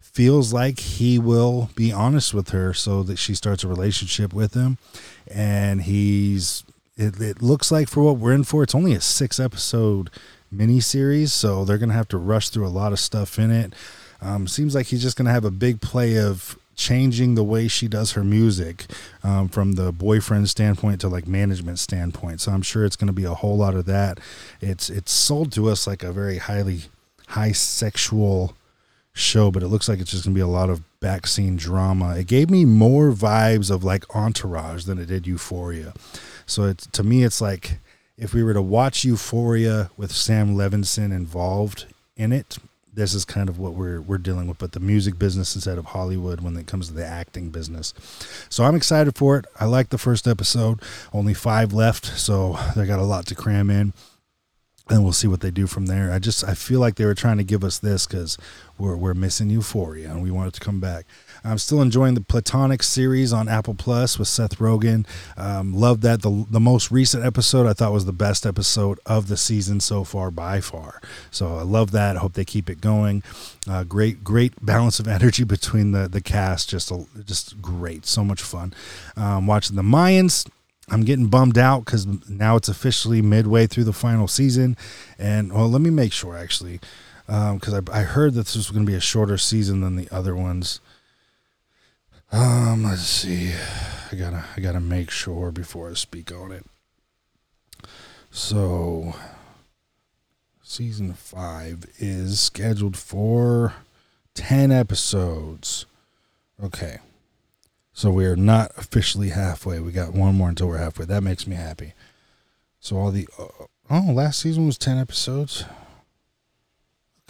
[0.00, 4.54] feels like he will be honest with her so that she starts a relationship with
[4.54, 4.78] him.
[5.26, 6.64] And he's
[6.96, 10.10] it, it looks like for what we're in for it's only a six episode
[10.52, 13.72] mini series so they're gonna have to rush through a lot of stuff in it.
[14.20, 17.88] Um, seems like he's just to have a big play of changing the way she
[17.88, 18.86] does her music
[19.22, 22.40] um, from the boyfriend standpoint to like management standpoint.
[22.40, 24.18] So I'm sure it's going to be a whole lot of that.
[24.60, 26.82] It's it's sold to us like a very highly
[27.28, 28.54] high sexual
[29.12, 31.56] show, but it looks like it's just going to be a lot of back scene
[31.56, 32.16] drama.
[32.16, 35.94] It gave me more vibes of like Entourage than it did Euphoria.
[36.46, 37.78] So it's to me, it's like
[38.18, 42.58] if we were to watch Euphoria with Sam Levinson involved in it,
[42.94, 45.86] this is kind of what we're we're dealing with, but the music business instead of
[45.86, 47.92] Hollywood when it comes to the acting business.
[48.48, 49.46] So I'm excited for it.
[49.58, 50.80] I like the first episode.
[51.12, 53.92] Only five left, so they got a lot to cram in
[54.90, 56.12] and we'll see what they do from there.
[56.12, 58.36] I just I feel like they were trying to give us this because
[58.78, 61.06] we're we're missing Euphoria and we want it to come back.
[61.44, 65.06] I'm still enjoying the Platonic series on Apple Plus with Seth Rogen.
[65.36, 66.22] Um, love that.
[66.22, 70.04] The the most recent episode I thought was the best episode of the season so
[70.04, 71.00] far by far.
[71.30, 72.16] So I love that.
[72.16, 73.22] I hope they keep it going.
[73.68, 76.70] Uh, great great balance of energy between the the cast.
[76.70, 78.06] Just a, just great.
[78.06, 78.72] So much fun.
[79.16, 80.46] Um, watching the Mayans
[80.88, 84.76] I'm getting bummed out because now it's officially midway through the final season.
[85.18, 86.80] And well, let me make sure actually,
[87.26, 89.96] because um, I, I heard that this was going to be a shorter season than
[89.96, 90.80] the other ones.
[92.34, 93.52] Um, let's see.
[94.10, 96.66] I gotta I gotta make sure before I speak on it.
[98.32, 99.14] So,
[100.60, 103.74] season five is scheduled for
[104.34, 105.86] ten episodes.
[106.60, 106.98] Okay.
[107.92, 109.78] So we are not officially halfway.
[109.78, 111.04] We got one more until we're halfway.
[111.04, 111.92] That makes me happy.
[112.80, 113.46] So all the uh,
[113.88, 115.64] oh, last season was ten episodes.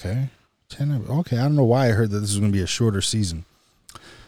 [0.00, 0.30] Okay,
[0.70, 1.05] ten.
[1.11, 3.02] Okay, I don't know why I heard that this was going to be a shorter
[3.02, 3.44] season.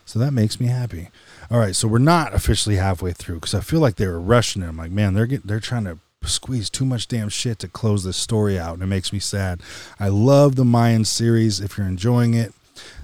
[0.07, 1.11] So that makes me happy.
[1.50, 4.62] All right, so we're not officially halfway through because I feel like they were rushing
[4.62, 4.68] it.
[4.68, 8.16] I'm like, man, they're they're trying to squeeze too much damn shit to close this
[8.16, 9.61] story out, and it makes me sad.
[9.98, 11.61] I love the Mayan series.
[11.61, 12.54] If you're enjoying it,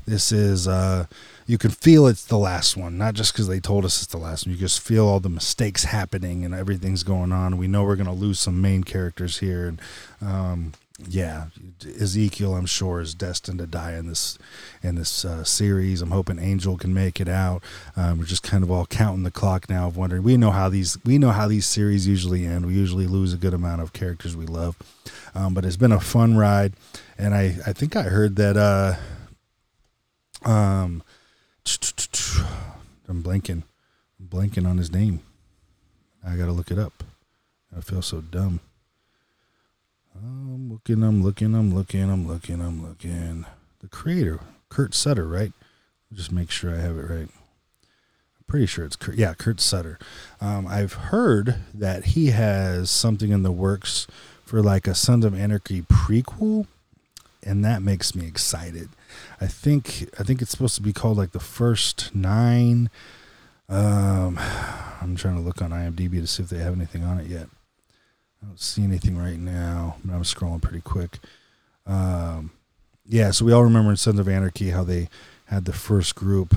[0.06, 1.06] this is uh
[1.44, 4.16] you can feel it's the last one, not just because they told us it's the
[4.16, 4.54] last one.
[4.54, 7.58] You just feel all the mistakes happening and everything's going on.
[7.58, 9.80] We know we're to lose some main characters here, and
[10.20, 10.72] um,
[11.08, 11.46] yeah,
[12.00, 14.38] Ezekiel, I'm sure, is destined to die in this
[14.82, 16.02] in this uh, series.
[16.02, 17.62] I'm hoping Angel can make it out.
[17.96, 20.22] Um, we're just kind of all counting the clock now of wondering.
[20.22, 22.66] We know how these we know how these series usually end.
[22.66, 24.76] We usually lose a good amount of characters we love,
[25.34, 26.74] um, but it's been a fun ride,
[27.18, 28.56] and I I think I heard that.
[28.56, 28.94] Uh,
[30.48, 31.02] um,
[33.08, 33.62] I'm blanking.
[34.18, 35.20] I'm blanking on his name.
[36.26, 37.04] I gotta look it up.
[37.76, 38.60] I feel so dumb.
[40.14, 43.46] I'm looking, I'm looking, I'm looking, I'm looking, I'm looking.
[43.80, 45.52] The creator, Kurt Sutter, right?
[46.12, 47.28] Just make sure I have it right.
[47.28, 49.14] I'm pretty sure it's Kurt.
[49.14, 49.98] Yeah, Kurt Sutter.
[50.40, 54.06] Um, I've heard that he has something in the works
[54.44, 56.66] for like a Sons of Anarchy prequel,
[57.42, 58.90] and that makes me excited.
[59.40, 62.90] I think I think it's supposed to be called like the first nine.
[63.68, 64.38] Um,
[65.00, 67.48] I'm trying to look on IMDb to see if they have anything on it yet.
[68.42, 71.18] I don't see anything right now, but I'm scrolling pretty quick.
[71.86, 72.50] Um,
[73.06, 75.08] yeah, so we all remember in Sons of Anarchy how they
[75.46, 76.54] had the first group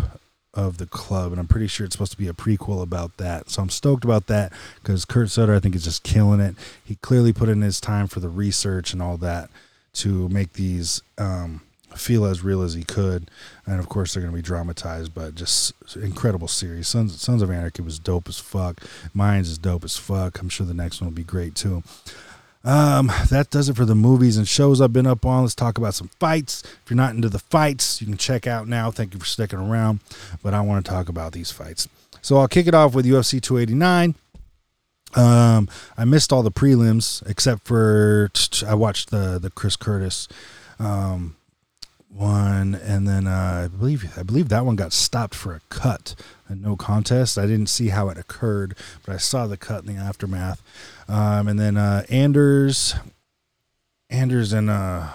[0.53, 3.49] of the club, and I'm pretty sure it's supposed to be a prequel about that.
[3.49, 6.55] So I'm stoked about that because Kurt Sutter, I think, is just killing it.
[6.83, 9.49] He clearly put in his time for the research and all that
[9.95, 11.61] to make these um,
[11.95, 13.29] feel as real as he could.
[13.65, 16.87] And of course, they're going to be dramatized, but just incredible series.
[16.87, 18.81] Sons, Sons of Anarchy was dope as fuck.
[19.15, 20.39] Mayans is dope as fuck.
[20.39, 21.83] I'm sure the next one will be great too.
[22.63, 25.43] Um, that does it for the movies and shows I've been up on.
[25.43, 26.63] Let's talk about some fights.
[26.63, 28.89] If you're not into the fights, you can check out now.
[28.89, 29.99] Thank you for sticking around,
[30.41, 31.87] but I want to talk about these fights.
[32.23, 34.15] So I'll kick it off with UFC 289.
[35.13, 38.29] Um, I missed all the prelims except for
[38.67, 40.27] I watched the the Chris Curtis
[40.79, 41.37] um,
[42.15, 46.15] one, and then uh, I believe I believe that one got stopped for a cut,
[46.47, 47.37] a no contest.
[47.37, 50.63] I didn't see how it occurred, but I saw the cut in the aftermath.
[51.07, 52.95] Um, and then uh, Anders,
[54.09, 55.09] Anders and uh,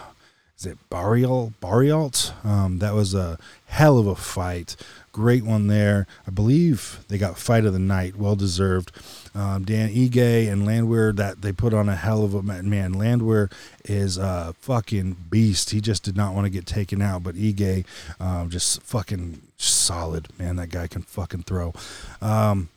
[0.61, 2.35] is it Barrial Barrialt?
[2.45, 4.77] Um, that was a hell of a fight.
[5.11, 6.07] Great one there.
[6.27, 8.93] I believe they got fight of the night, well deserved.
[9.35, 12.93] Um, Dan Ige and Landwehr that they put on a hell of a man.
[12.95, 13.49] Landwehr
[13.85, 15.71] is a fucking beast.
[15.71, 17.85] He just did not want to get taken out, but Ige
[18.19, 20.57] um, just fucking solid man.
[20.57, 21.73] That guy can fucking throw.
[22.21, 22.69] Um,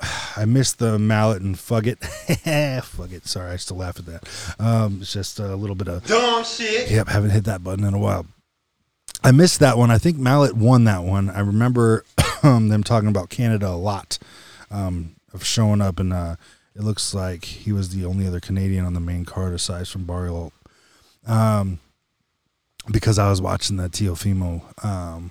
[0.36, 1.98] I missed the Malott and Fugitt.
[2.82, 3.26] Fugitt.
[3.26, 4.56] Sorry, I still laugh at that.
[4.58, 6.90] Um, it's just a little bit of dumb shit.
[6.90, 8.26] Yep, haven't hit that button in a while.
[9.24, 9.90] I missed that one.
[9.90, 11.30] I think Malott won that one.
[11.30, 12.04] I remember
[12.42, 14.18] them talking about Canada a lot,
[14.70, 16.36] um, of showing up, and uh,
[16.74, 20.04] it looks like he was the only other Canadian on the main card aside from
[20.04, 20.52] Barrial.
[21.26, 21.78] Um,
[22.90, 25.30] because I was watching the Teofimo um,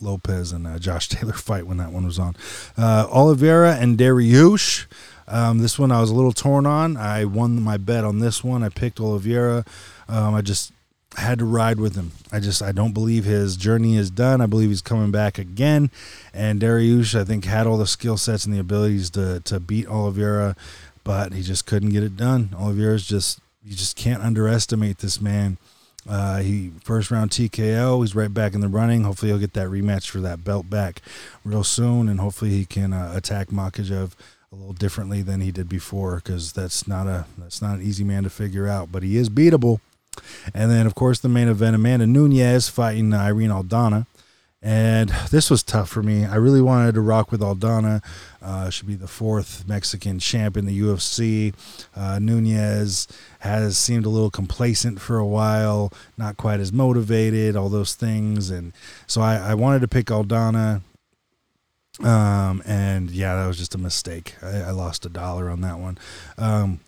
[0.00, 2.36] Lopez and uh, Josh Taylor fight when that one was on.
[2.76, 4.86] Uh, Oliveira and Dariush.
[5.28, 6.96] Um, this one I was a little torn on.
[6.96, 8.62] I won my bet on this one.
[8.62, 9.64] I picked Oliveira.
[10.08, 10.72] Um, I just
[11.20, 12.12] had to ride with him.
[12.30, 14.40] I just I don't believe his journey is done.
[14.40, 15.90] I believe he's coming back again.
[16.34, 19.88] And Dariush, I think, had all the skill sets and the abilities to to beat
[19.88, 20.56] Oliveira,
[21.04, 22.50] but he just couldn't get it done.
[22.58, 25.58] Oliveira's just you just can't underestimate this man.
[26.08, 28.00] Uh, he first round TKO.
[28.00, 29.02] He's right back in the running.
[29.02, 31.02] Hopefully, he'll get that rematch for that belt back
[31.44, 34.12] real soon, and hopefully, he can uh, attack Makhachev
[34.52, 38.04] a little differently than he did before, because that's not a that's not an easy
[38.04, 38.92] man to figure out.
[38.92, 39.80] But he is beatable.
[40.54, 44.06] And then, of course, the main event: Amanda Nunes fighting Irene Aldana.
[44.62, 46.24] And this was tough for me.
[46.24, 48.02] I really wanted to rock with Aldana.
[48.42, 51.54] Uh, should be the fourth Mexican champ in the UFC.
[51.94, 53.08] Uh, Nunes
[53.40, 58.50] has seemed a little complacent for a while, not quite as motivated, all those things.
[58.50, 58.72] And
[59.06, 60.82] so I, I wanted to pick Aldana.
[62.04, 64.34] Um, and yeah, that was just a mistake.
[64.42, 65.98] I, I lost a dollar on that one.
[66.36, 66.80] Um,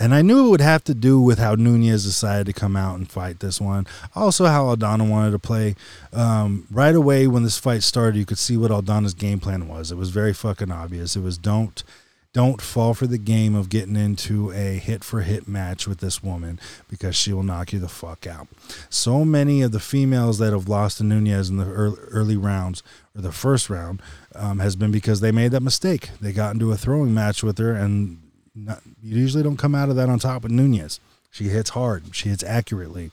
[0.00, 2.96] and I knew it would have to do with how Nunes decided to come out
[2.96, 3.86] and fight this one.
[4.16, 5.76] Also, how Aldana wanted to play.
[6.14, 9.92] Um, right away, when this fight started, you could see what Aldana's game plan was.
[9.92, 11.16] It was very fucking obvious.
[11.16, 11.84] It was don't.
[12.32, 16.22] Don't fall for the game of getting into a hit for hit match with this
[16.22, 18.46] woman because she will knock you the fuck out.
[18.88, 22.84] So many of the females that have lost to Nunes in the early, rounds
[23.16, 24.00] or the first round
[24.36, 26.10] um, has been because they made that mistake.
[26.20, 28.18] They got into a throwing match with her and
[28.64, 31.00] not, you usually don't come out of that on top with Nunes.
[31.30, 32.14] She hits hard.
[32.14, 33.10] She hits accurately.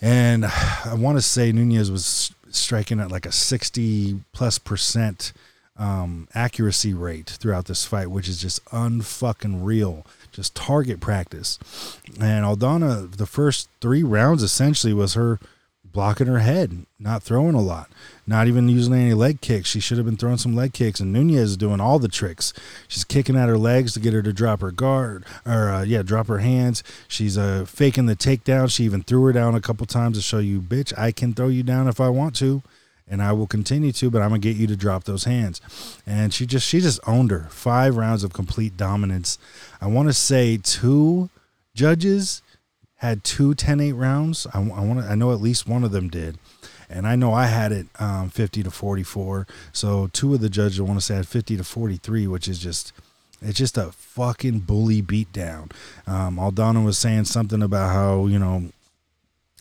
[0.00, 0.44] And
[0.84, 5.32] I want to say Nunes was striking at like a 60 plus percent
[5.78, 10.06] um, accuracy rate throughout this fight, which is just unfucking real.
[10.32, 11.58] Just target practice.
[12.20, 15.38] And Aldana, the first three rounds essentially was her
[15.96, 17.90] blocking her head, not throwing a lot,
[18.26, 19.70] not even using any leg kicks.
[19.70, 22.52] She should have been throwing some leg kicks, and Nunes is doing all the tricks.
[22.86, 26.02] She's kicking at her legs to get her to drop her guard, or uh, yeah,
[26.02, 26.84] drop her hands.
[27.08, 28.70] She's uh, faking the takedown.
[28.70, 31.48] She even threw her down a couple times to show you, bitch, I can throw
[31.48, 32.62] you down if I want to.
[33.08, 35.62] And I will continue to, but I'm gonna get you to drop those hands.
[36.06, 37.46] And she just she just owned her.
[37.50, 39.38] Five rounds of complete dominance.
[39.80, 41.30] I want to say two
[41.74, 42.42] judges
[42.96, 44.46] had two 10-8 rounds.
[44.52, 46.38] I, I want I know at least one of them did.
[46.88, 49.46] And I know I had it um, 50 to 44.
[49.72, 52.58] So two of the judges I want to say had 50 to 43, which is
[52.58, 52.92] just
[53.42, 55.70] it's just a fucking bully beatdown.
[56.06, 58.70] Um, Aldana was saying something about how, you know,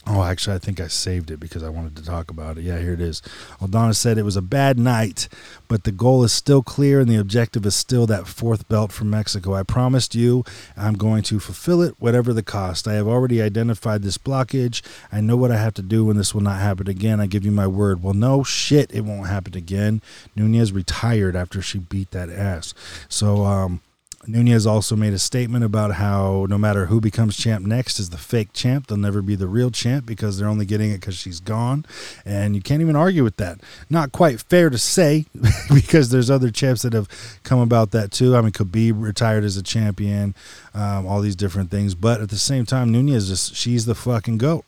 [0.08, 2.62] Oh, actually, I think I saved it because I wanted to talk about it.
[2.64, 3.24] Yeah, here it is.
[3.60, 5.28] Aldana said it was a bad night,
[5.68, 9.10] but the goal is still clear and the objective is still that fourth belt from
[9.10, 9.56] Mexico.
[9.56, 10.44] I promised you
[10.78, 12.88] I'm going to fulfill it, whatever the cost.
[12.88, 14.84] I have already identified this blockage.
[15.12, 17.20] I know what I have to do when this will not happen again.
[17.20, 18.04] I give you my word.
[18.04, 20.04] Well, no shit, it won't happen again.
[20.36, 22.76] Nunes retired after she beat that ass.
[23.10, 23.82] So, um,
[24.28, 28.18] Nunes also made a statement about how no matter who becomes champ next is the
[28.18, 28.88] fake champ.
[28.88, 31.86] They'll never be the real champ because they're only getting it because she's gone.
[32.26, 33.60] And you can't even argue with that.
[33.90, 35.26] Not quite fair to say
[35.74, 37.08] because there's other champs that have
[37.44, 38.36] come about that too.
[38.36, 40.36] I mean, Khabib retired as a champion,
[40.74, 41.96] um, all these different things.
[41.96, 44.66] But at the same time, Nunes just, she's the fucking GOAT.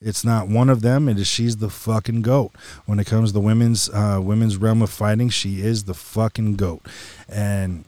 [0.00, 1.08] It's not one of them.
[1.08, 2.52] It is she's the fucking goat.
[2.86, 6.54] When it comes to the women's uh, women's realm of fighting, she is the fucking
[6.54, 6.86] goat.
[7.28, 7.84] And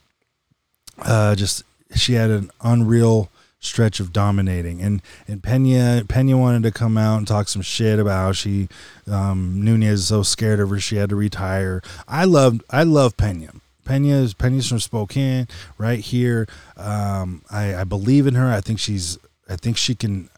[1.03, 1.63] uh, just
[1.95, 3.31] she had an unreal
[3.61, 4.81] stretch of dominating.
[4.81, 8.69] And and Pena Pena wanted to come out and talk some shit about how she
[9.07, 11.83] um, Nunes is so scared of her she had to retire.
[12.09, 13.53] I love I love Pena.
[13.85, 16.47] Pena's Pena's from Spokane, right here.
[16.77, 18.53] Um, I, I believe in her.
[18.53, 19.19] I think she's.
[19.49, 20.29] I think she can.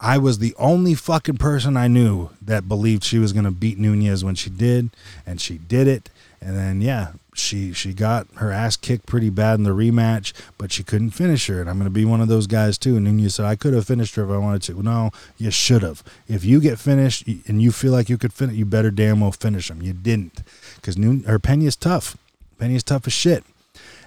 [0.00, 4.24] I was the only fucking person I knew that believed she was gonna beat Nunes
[4.24, 4.90] when she did,
[5.24, 6.10] and she did it.
[6.40, 10.72] And then yeah, she she got her ass kicked pretty bad in the rematch, but
[10.72, 11.60] she couldn't finish her.
[11.60, 12.96] And I'm going to be one of those guys too.
[12.96, 14.82] And Nunes said I could have finished her if I wanted to.
[14.82, 16.02] No, you should have.
[16.28, 19.32] If you get finished and you feel like you could finish, you better damn well
[19.32, 19.82] finish them.
[19.82, 20.42] You didn't,
[20.76, 22.16] because her Pena's tough.
[22.58, 23.44] Pena's tough as shit.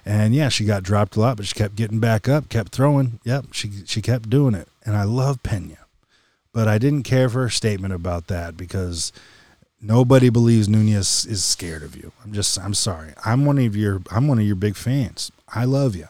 [0.05, 3.19] And yeah, she got dropped a lot, but she kept getting back up, kept throwing.
[3.23, 4.67] Yep, she she kept doing it.
[4.85, 5.77] And I love Pena,
[6.51, 9.11] but I didn't care for her statement about that because
[9.81, 12.11] Nobody believes Nunes is scared of you.
[12.23, 13.13] I'm just I'm sorry.
[13.23, 15.31] I'm one of your I'm one of your big fans.
[15.47, 16.07] I love you.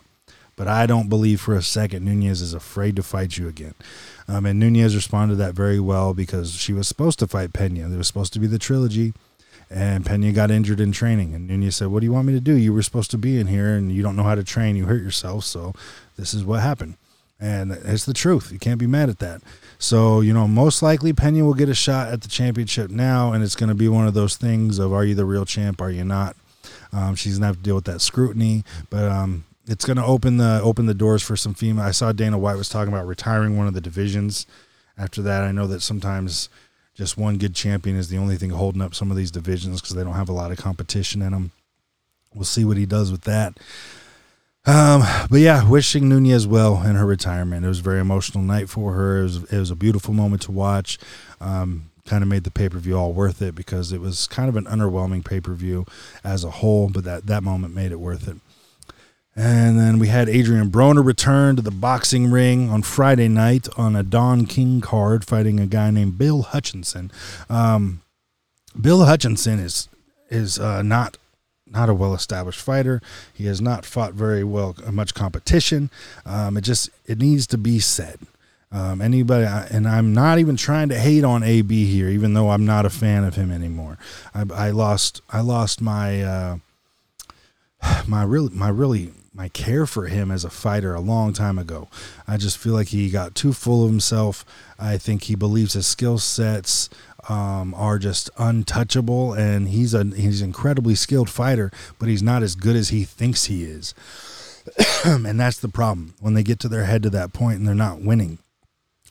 [0.56, 3.76] But I don't believe for a second Nunes is afraid to fight you again.
[4.28, 7.88] Um, and Nunes responded to that very well because she was supposed to fight Pena.
[7.88, 9.14] There was supposed to be the trilogy,
[9.70, 11.34] and Pena got injured in training.
[11.34, 12.56] And Nunes said, "What do you want me to do?
[12.56, 14.76] You were supposed to be in here, and you don't know how to train.
[14.76, 15.74] You hurt yourself, so
[16.18, 16.96] this is what happened."
[17.40, 18.52] And it's the truth.
[18.52, 19.42] You can't be mad at that.
[19.78, 23.42] So, you know, most likely Pena will get a shot at the championship now, and
[23.42, 25.90] it's going to be one of those things of are you the real champ, are
[25.90, 26.36] you not?
[26.92, 30.06] Um, she's going to have to deal with that scrutiny, but um, it's going to
[30.06, 31.86] open the open the doors for some female.
[31.86, 34.46] I saw Dana White was talking about retiring one of the divisions.
[34.98, 36.50] After that, I know that sometimes
[36.96, 39.96] just one good champion is the only thing holding up some of these divisions because
[39.96, 41.52] they don't have a lot of competition in them.
[42.34, 43.58] We'll see what he does with that.
[44.66, 47.66] Um, but yeah, wishing Nunes well in her retirement.
[47.66, 49.20] It was a very emotional night for her.
[49.20, 50.98] It was, it was a beautiful moment to watch.
[51.40, 54.50] Um, kind of made the pay per view all worth it because it was kind
[54.50, 55.86] of an underwhelming pay per view
[56.24, 58.38] as a whole, but that, that moment made it worth it.
[59.36, 63.96] And then we had Adrian Broner return to the boxing ring on Friday night on
[63.96, 67.12] a Don King card, fighting a guy named Bill Hutchinson.
[67.50, 68.02] Um,
[68.80, 69.88] Bill Hutchinson is
[70.30, 71.18] is uh, not
[71.72, 73.02] not a well established fighter.
[73.34, 75.90] He has not fought very well uh, much competition.
[76.26, 78.20] Um, it just it needs to be said.
[78.72, 82.66] Um, anybody, and I'm not even trying to hate on AB here, even though I'm
[82.66, 83.98] not a fan of him anymore.
[84.34, 86.58] I, I lost I lost my uh,
[88.08, 91.88] my really my really my care for him as a fighter a long time ago.
[92.28, 94.44] I just feel like he got too full of himself.
[94.78, 96.90] I think he believes his skill sets
[97.30, 102.44] um, are just untouchable, and he's a he's an incredibly skilled fighter, but he's not
[102.44, 103.94] as good as he thinks he is,
[105.06, 107.76] and that's the problem when they get to their head to that point and they're
[107.76, 108.40] not winning.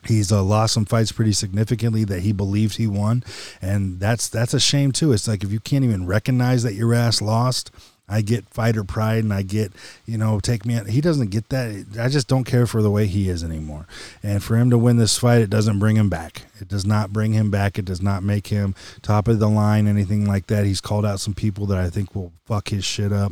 [0.05, 3.23] He's uh, lost some fights pretty significantly that he believed he won,
[3.61, 5.11] and that's that's a shame too.
[5.11, 7.71] It's like if you can't even recognize that your ass lost,
[8.09, 9.71] I get fighter pride and I get,
[10.05, 10.87] you know, take me out.
[10.87, 11.85] He doesn't get that.
[11.99, 13.85] I just don't care for the way he is anymore.
[14.23, 16.43] And for him to win this fight, it doesn't bring him back.
[16.59, 17.77] It does not bring him back.
[17.77, 20.65] It does not make him top of the line, anything like that.
[20.65, 23.31] He's called out some people that I think will fuck his shit up.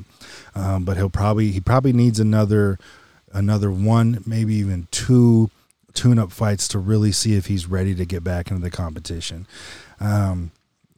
[0.54, 2.78] Um, but he'll probably, he probably needs another,
[3.34, 5.50] another one, maybe even two
[5.94, 9.48] tune up fights to really see if he's ready to get back into the competition.
[10.00, 10.52] Um,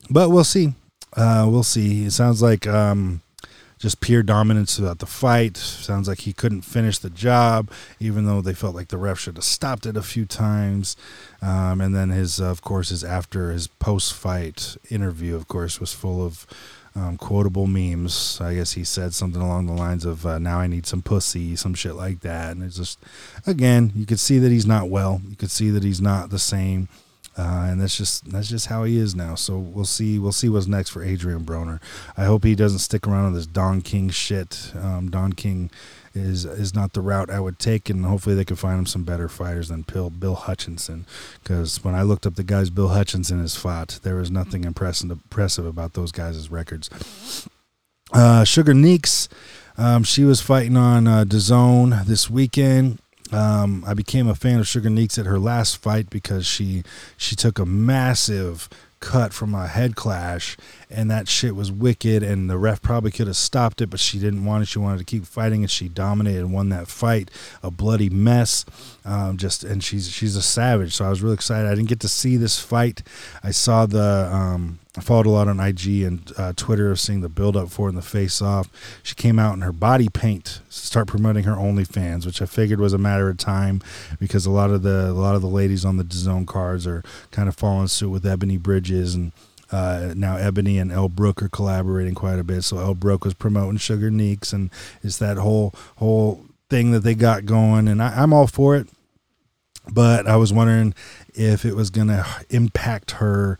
[0.10, 0.74] but we'll see.
[1.14, 2.04] Uh, we'll see.
[2.04, 3.22] It sounds like, um,
[3.80, 5.58] just pure dominance throughout the fight.
[5.58, 9.38] Sounds like he couldn't finish the job, even though they felt like the ref should
[9.38, 10.98] have stopped it a few times.
[11.42, 15.80] Um, and then his, uh, of course, his after his post fight interview, of course,
[15.80, 16.46] was full of
[16.94, 18.40] um, quotable memes.
[18.42, 21.56] I guess he said something along the lines of uh, "Now I need some pussy,"
[21.56, 22.52] some shit like that.
[22.52, 23.00] And it's just,
[23.48, 25.22] again, you could see that he's not well.
[25.30, 26.90] You could see that he's not the same.
[27.38, 29.36] Uh, and that's just that's just how he is now.
[29.36, 31.80] So we'll see we'll see what's next for Adrian Broner.
[32.18, 34.72] I hope he doesn't stick around on this Don King shit.
[34.76, 35.72] Um, Don King
[36.14, 39.04] is is not the route I would take, and hopefully they can find him some
[39.04, 41.06] better fighters than Bill, Bill Hutchinson.
[41.42, 45.12] Because when I looked up the guys Bill Hutchinson has fought, there was nothing impressive
[45.12, 46.90] impressive about those guys' records.
[48.12, 49.30] Uh, Sugar Neeks,
[49.78, 53.00] um, she was fighting on uh, DAZN this weekend
[53.32, 56.84] Um, I became a fan of Sugar Neeks at her last fight because she
[57.18, 58.70] she took a massive
[59.00, 60.58] cut from a head clash,
[60.90, 62.24] and that shit was wicked.
[62.24, 64.68] And the ref probably could have stopped it, but she didn't want it.
[64.68, 67.30] She wanted to keep fighting, and she dominated and won that fight.
[67.64, 68.66] A bloody mess,
[69.06, 70.94] um, just and she's she's a savage.
[70.96, 71.68] So I was really excited.
[71.68, 73.04] I didn't get to see this fight.
[73.44, 77.30] I saw the um, I followed a lot on IG and uh, Twitter, seeing the
[77.30, 78.70] build up for and the face off.
[79.02, 82.82] She came out in her body paint, to start promoting her OnlyFans, which I figured
[82.82, 83.82] was a matter of time
[84.20, 87.02] because a lot of the a lot of the ladies on the DAZN cards are
[87.32, 89.32] kind of following suit with Ebony Bridges and.
[89.72, 92.64] Uh, now Ebony and Elle Brooke are collaborating quite a bit.
[92.64, 94.72] So Elle Brooke was promoting Sugar Neeks, and
[95.04, 98.88] it's that whole whole thing that they got going, and I, I'm all for it.
[99.88, 100.96] But I was wondering
[101.36, 103.60] if it was gonna impact her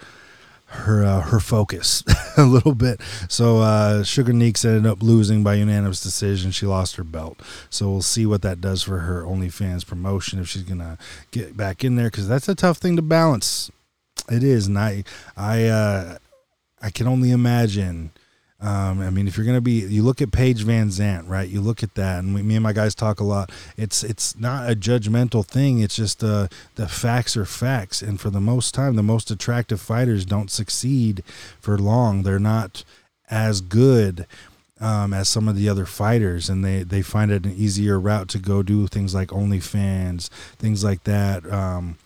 [0.70, 2.04] her uh, her focus
[2.38, 3.02] a little bit.
[3.28, 6.52] So uh, Sugar Neeks ended up losing by unanimous decision.
[6.52, 7.40] She lost her belt.
[7.70, 10.98] So we'll see what that does for her OnlyFans promotion if she's gonna
[11.32, 13.72] get back in there because that's a tough thing to balance.
[14.30, 15.04] It is, and I
[15.36, 16.18] I uh,
[16.82, 18.12] I can only imagine
[18.62, 21.48] um, I mean, if you're going to be, you look at Paige VanZant, right?
[21.48, 23.52] You look at that, and we, me and my guys talk a lot.
[23.78, 25.80] It's it's not a judgmental thing.
[25.80, 29.80] It's just uh, the facts are facts, and for the most time, the most attractive
[29.80, 31.24] fighters don't succeed
[31.62, 32.24] for long.
[32.24, 32.84] They're not
[33.30, 34.28] as good
[34.82, 38.28] um, as some of the other fighters, and they they find it an easier route
[38.30, 41.50] to go do things like OnlyFans, things like that.
[41.50, 41.98] Um,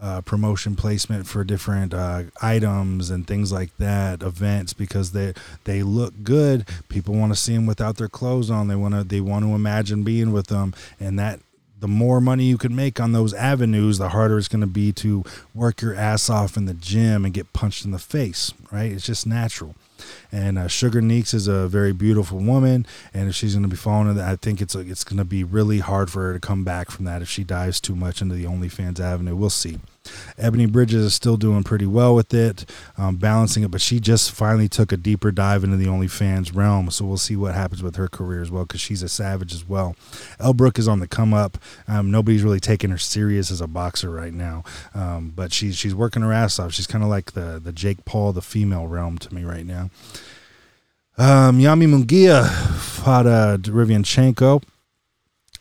[0.00, 5.34] uh, promotion placement for different uh, items and things like that, events because they
[5.64, 6.66] they look good.
[6.88, 8.68] People want to see them without their clothes on.
[8.68, 11.40] They want to they want to imagine being with them, and that
[11.78, 14.92] the more money you can make on those avenues, the harder it's going to be
[14.92, 15.24] to
[15.54, 18.52] work your ass off in the gym and get punched in the face.
[18.70, 18.92] Right?
[18.92, 19.74] It's just natural.
[20.32, 23.76] And uh, Sugar Neeks is a very beautiful woman, and if she's going to be
[23.76, 26.40] following that, I think it's a, it's going to be really hard for her to
[26.40, 29.36] come back from that if she dives too much into the OnlyFans avenue.
[29.36, 29.78] We'll see.
[30.38, 32.64] Ebanie Bridges is still doing pretty well with it,
[32.96, 36.90] um, balancing it, but she just finally took a deeper dive into the OnlyFans realm.
[36.90, 39.68] So we'll see what happens with her career as well because she's a savage as
[39.68, 39.94] well.
[40.38, 41.58] Elle Brooke is on the come up.
[41.86, 45.94] Um, nobody's really taking her serious as a boxer right now, um, but she's she's
[45.94, 46.72] working her ass off.
[46.72, 49.90] She's kind of like the the Jake Paul, the female realm to me right now.
[51.18, 52.48] Um, Yami Munguia
[52.78, 54.62] fought uh, Derevyanchenko.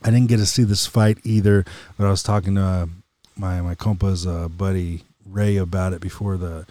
[0.01, 1.65] I didn't get to see this fight either,
[1.97, 2.85] but I was talking to uh,
[3.39, 6.65] my my compa's uh, buddy Ray about it before the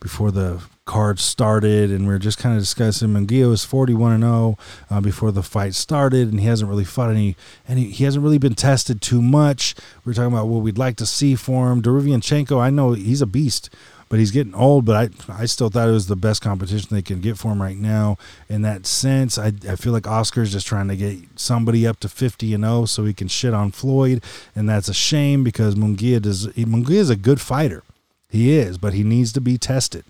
[0.00, 3.08] before the card started, and we are just kind of discussing.
[3.08, 4.58] Munguia was forty one and zero oh,
[4.96, 8.38] uh, before the fight started, and he hasn't really fought any, and he, hasn't really
[8.38, 9.74] been tested too much.
[10.04, 11.82] We are talking about what we'd like to see for him.
[11.82, 13.70] Derevyanchenko, I know he's a beast
[14.14, 14.84] but he's getting old.
[14.84, 17.60] But I, I still thought it was the best competition they can get for him
[17.60, 18.16] right now.
[18.48, 22.08] In that sense, I, I feel like Oscar's just trying to get somebody up to
[22.08, 24.22] 50 and 0 so he can shit on Floyd,
[24.54, 26.46] and that's a shame because Munguia does.
[26.46, 27.82] Munguia is a good fighter,
[28.30, 30.04] he is, but he needs to be tested.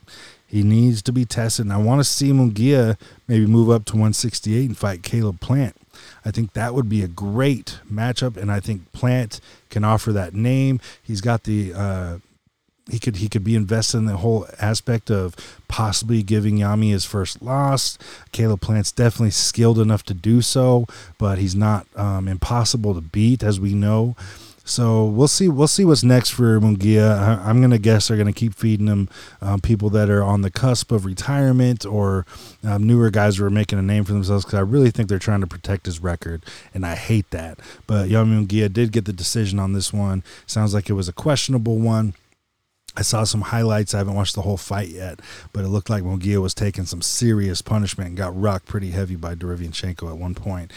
[0.46, 3.94] He needs to be tested, and I want to see Munguia maybe move up to
[3.94, 5.76] 168 and fight Caleb Plant.
[6.26, 9.40] I think that would be a great matchup, and I think Plant
[9.70, 10.78] can offer that name.
[11.02, 12.18] He's got the uh,
[12.90, 15.34] he could he could be invested in the whole aspect of
[15.68, 17.96] possibly giving Yami his first loss.
[18.32, 20.86] Caleb Plant's definitely skilled enough to do so,
[21.18, 24.14] but he's not um, impossible to beat, as we know.
[24.66, 25.48] So we'll see.
[25.48, 27.18] We'll see what's next for Munguia.
[27.18, 29.08] I, am gonna guess they're gonna keep feeding him
[29.42, 32.24] um, people that are on the cusp of retirement or
[32.62, 34.44] um, newer guys who are making a name for themselves.
[34.44, 37.60] Because I really think they're trying to protect his record, and I hate that.
[37.86, 40.22] But Yami Munguia did get the decision on this one.
[40.46, 42.14] Sounds like it was a questionable one.
[42.96, 43.94] I saw some highlights.
[43.94, 45.20] I haven't watched the whole fight yet,
[45.52, 49.16] but it looked like Munguia was taking some serious punishment and got rocked pretty heavy
[49.16, 50.72] by Derevyanchenko at one point.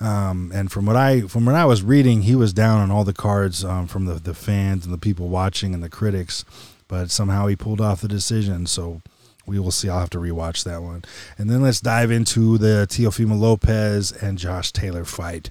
[0.00, 3.02] Um, and from what I from what I was reading, he was down on all
[3.02, 6.44] the cards um, from the the fans and the people watching and the critics,
[6.86, 8.66] but somehow he pulled off the decision.
[8.66, 9.02] So
[9.44, 9.88] we will see.
[9.88, 11.02] I'll have to rewatch that one.
[11.36, 15.50] And then let's dive into the Teofimo Lopez and Josh Taylor fight.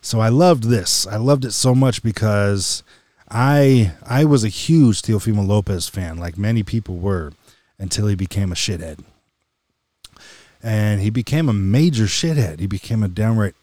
[0.00, 1.06] So I loved this.
[1.06, 2.82] I loved it so much because
[3.30, 7.32] I I was a huge Teofimo Lopez fan, like many people were,
[7.78, 9.00] until he became a shithead.
[10.62, 12.58] And he became a major shithead.
[12.58, 13.54] He became a downright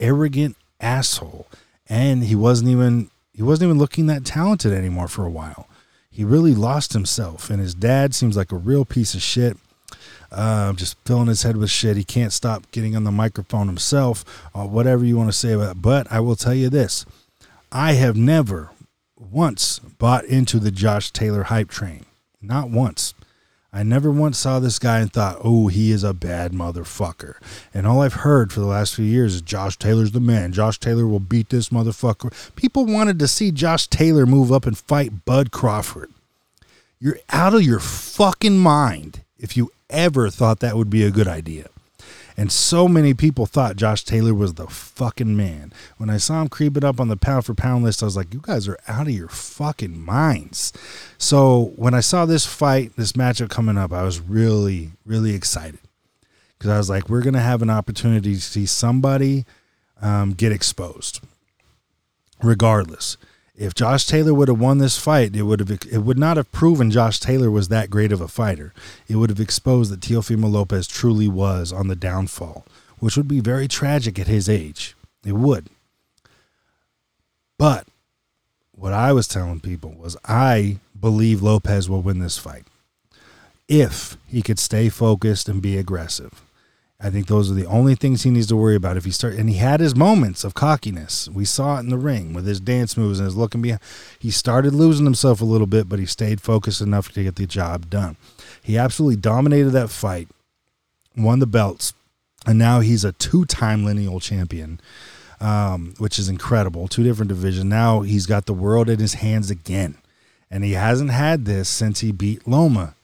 [0.00, 1.46] arrogant asshole.
[1.88, 5.68] And he wasn't even he wasn't even looking that talented anymore for a while.
[6.10, 7.50] He really lost himself.
[7.50, 9.56] And his dad seems like a real piece of shit.
[10.32, 11.96] Uh, just filling his head with shit.
[11.96, 15.76] He can't stop getting on the microphone himself, or whatever you want to say about
[15.76, 15.82] it.
[15.82, 17.04] But I will tell you this
[17.72, 18.70] I have never
[19.20, 22.06] once bought into the Josh Taylor hype train.
[22.40, 23.14] Not once.
[23.72, 27.34] I never once saw this guy and thought, oh, he is a bad motherfucker.
[27.72, 30.52] And all I've heard for the last few years is Josh Taylor's the man.
[30.52, 32.32] Josh Taylor will beat this motherfucker.
[32.56, 36.10] People wanted to see Josh Taylor move up and fight Bud Crawford.
[36.98, 41.28] You're out of your fucking mind if you ever thought that would be a good
[41.28, 41.68] idea.
[42.40, 45.74] And so many people thought Josh Taylor was the fucking man.
[45.98, 48.32] When I saw him creeping up on the pound for pound list, I was like,
[48.32, 50.72] you guys are out of your fucking minds.
[51.18, 55.80] So when I saw this fight, this matchup coming up, I was really, really excited.
[56.56, 59.44] Because I was like, we're going to have an opportunity to see somebody
[60.00, 61.20] um, get exposed,
[62.42, 63.18] regardless
[63.60, 66.50] if Josh Taylor would have won this fight, it would have it would not have
[66.50, 68.72] proven Josh Taylor was that great of a fighter.
[69.06, 72.64] It would have exposed that Teofimo Lopez truly was on the downfall,
[73.00, 74.96] which would be very tragic at his age.
[75.26, 75.68] It would.
[77.58, 77.86] But
[78.72, 82.64] what I was telling people was I believe Lopez will win this fight
[83.68, 86.40] if he could stay focused and be aggressive.
[87.02, 88.96] I think those are the only things he needs to worry about.
[88.96, 91.28] If he start and he had his moments of cockiness.
[91.28, 93.80] We saw it in the ring with his dance moves and his looking behind.
[94.18, 97.46] He started losing himself a little bit, but he stayed focused enough to get the
[97.46, 98.16] job done.
[98.62, 100.28] He absolutely dominated that fight,
[101.16, 101.94] won the belts,
[102.46, 104.78] and now he's a two-time lineal champion,
[105.40, 106.86] um, which is incredible.
[106.86, 107.64] Two different divisions.
[107.64, 109.96] Now he's got the world in his hands again,
[110.50, 112.94] and he hasn't had this since he beat Loma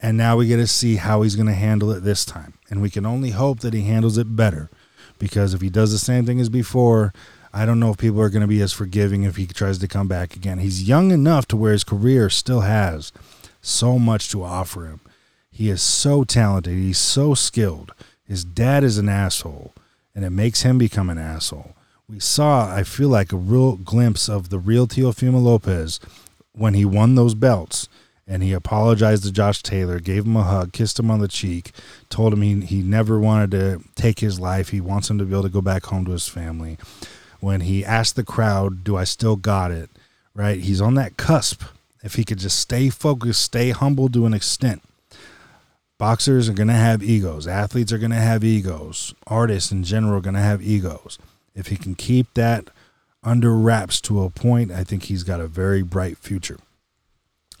[0.00, 2.54] and now we get to see how he's going to handle it this time.
[2.70, 4.70] And we can only hope that he handles it better
[5.18, 7.12] because if he does the same thing as before,
[7.52, 9.88] I don't know if people are going to be as forgiving if he tries to
[9.88, 10.58] come back again.
[10.58, 13.12] He's young enough to where his career still has
[13.62, 15.00] so much to offer him.
[15.50, 17.94] He is so talented, he's so skilled.
[18.24, 19.72] His dad is an asshole,
[20.14, 21.74] and it makes him become an asshole.
[22.08, 25.98] We saw, I feel like, a real glimpse of the real Teofimo Lopez
[26.52, 27.88] when he won those belts
[28.26, 31.70] and he apologized to Josh Taylor, gave him a hug, kissed him on the cheek,
[32.10, 34.70] told him he, he never wanted to take his life.
[34.70, 36.76] He wants him to be able to go back home to his family.
[37.40, 39.90] When he asked the crowd, Do I still got it?
[40.34, 40.60] Right?
[40.60, 41.62] He's on that cusp.
[42.02, 44.82] If he could just stay focused, stay humble to an extent.
[45.98, 47.46] Boxers are going to have egos.
[47.46, 49.14] Athletes are going to have egos.
[49.26, 51.18] Artists in general are going to have egos.
[51.54, 52.68] If he can keep that
[53.22, 56.58] under wraps to a point, I think he's got a very bright future.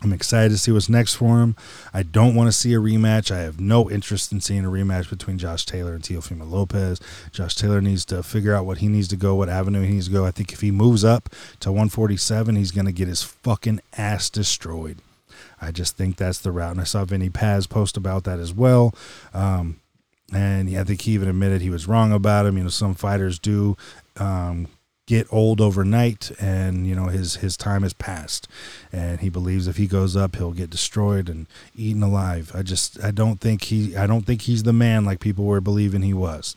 [0.06, 1.56] I'm excited to see what's next for him.
[1.92, 3.34] I don't want to see a rematch.
[3.34, 7.00] I have no interest in seeing a rematch between Josh Taylor and Teofimo Lopez.
[7.32, 10.06] Josh Taylor needs to figure out what he needs to go, what avenue he needs
[10.06, 10.24] to go.
[10.24, 11.28] I think if he moves up
[11.58, 14.98] to 147, he's going to get his fucking ass destroyed.
[15.60, 16.70] I just think that's the route.
[16.70, 18.94] And I saw Vinny Paz post about that as well.
[19.34, 19.80] Um,
[20.32, 22.56] and I think he even admitted he was wrong about him.
[22.56, 23.76] You know, some fighters do
[24.18, 24.68] um,
[25.06, 28.48] get old overnight and you know his his time has passed.
[28.92, 32.50] And he believes if he goes up he'll get destroyed and eaten alive.
[32.54, 35.60] I just i don't think he i don't think he's the man like people were
[35.60, 36.56] believing he was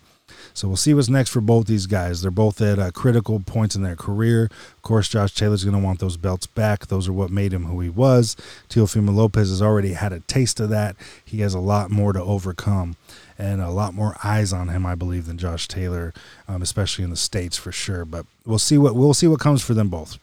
[0.60, 2.22] so we'll see what's next for both these guys.
[2.22, 4.50] They're both at uh, critical points in their career.
[4.76, 6.88] Of course, Josh Taylor's going to want those belts back.
[6.88, 8.36] Those are what made him who he was.
[8.68, 10.98] Teofimo Lopez has already had a taste of that.
[11.24, 12.98] He has a lot more to overcome
[13.38, 16.14] and a lot more eyes on him, I believe, than Josh Taylor,
[16.46, 18.04] um, especially in the states for sure.
[18.04, 20.20] But we'll see what we'll see what comes for them both.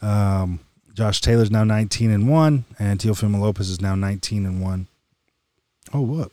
[0.00, 0.60] Um,
[0.94, 4.86] Josh Taylor's now 19 and one, and Teofimo Lopez is now 19 and one.
[5.92, 6.30] Oh, what?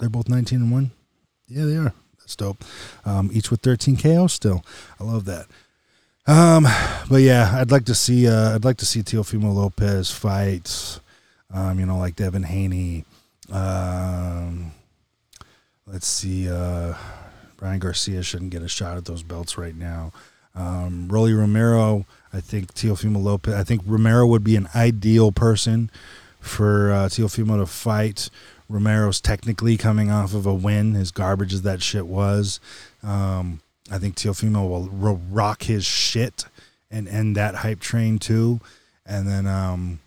[0.00, 0.92] They're both 19 and one.
[1.48, 1.92] Yeah, they are.
[2.32, 2.64] That's dope.
[3.04, 4.64] Um, each with 13 KO still.
[4.98, 5.46] I love that.
[6.26, 6.66] Um,
[7.10, 11.00] but yeah, I'd like to see uh, I'd like to see Teofimo Lopez fight.
[11.52, 13.04] Um, you know, like Devin Haney.
[13.50, 14.72] Um,
[15.86, 16.48] let's see.
[16.48, 16.94] Uh,
[17.60, 20.12] Ryan Garcia shouldn't get a shot at those belts right now.
[20.54, 22.06] Um, Rolly Romero.
[22.32, 23.54] I think Teofimo Lopez.
[23.54, 25.90] I think Romero would be an ideal person
[26.40, 28.30] for uh, Teofimo to fight.
[28.72, 32.58] Romero's technically coming off of a win, as garbage as that shit was.
[33.02, 36.44] Um, I think Teofimo will ro- rock his shit
[36.90, 38.60] and end that hype train too.
[39.04, 40.00] And then, um,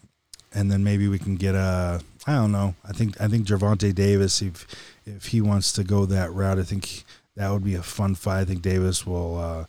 [0.53, 2.01] and then maybe we can get a.
[2.27, 2.75] I don't know.
[2.83, 4.65] I think I think Gervonta Davis, if
[5.05, 7.03] if he wants to go that route, I think
[7.35, 8.39] that would be a fun fight.
[8.39, 9.65] I think Davis will uh,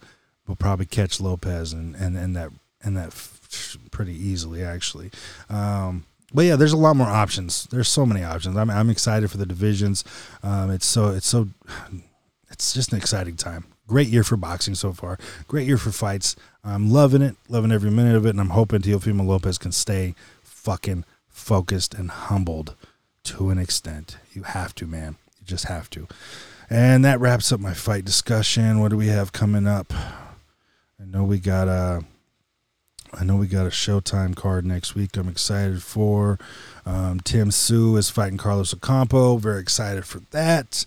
[0.46, 2.50] will probably catch Lopez and and and that
[2.82, 3.12] and that
[3.90, 5.10] pretty easily actually.
[5.50, 7.64] Um, but yeah, there's a lot more options.
[7.70, 8.56] There's so many options.
[8.56, 10.04] I'm I'm excited for the divisions.
[10.42, 11.48] Um, it's so it's so
[12.50, 13.66] it's just an exciting time.
[13.86, 15.16] Great year for boxing so far.
[15.46, 16.34] Great year for fights.
[16.64, 20.14] I'm loving it, loving every minute of it, and I'm hoping Teofimo Lopez can stay
[20.42, 22.74] fucking focused and humbled
[23.24, 24.16] to an extent.
[24.32, 25.16] You have to, man.
[25.38, 26.08] You just have to.
[26.68, 28.80] And that wraps up my fight discussion.
[28.80, 29.92] What do we have coming up?
[29.94, 32.00] I know we got uh
[33.14, 35.16] I know we got a Showtime card next week.
[35.16, 36.38] I'm excited for.
[36.84, 39.36] Um, Tim Tszyu is fighting Carlos Ocampo.
[39.36, 40.86] Very excited for that.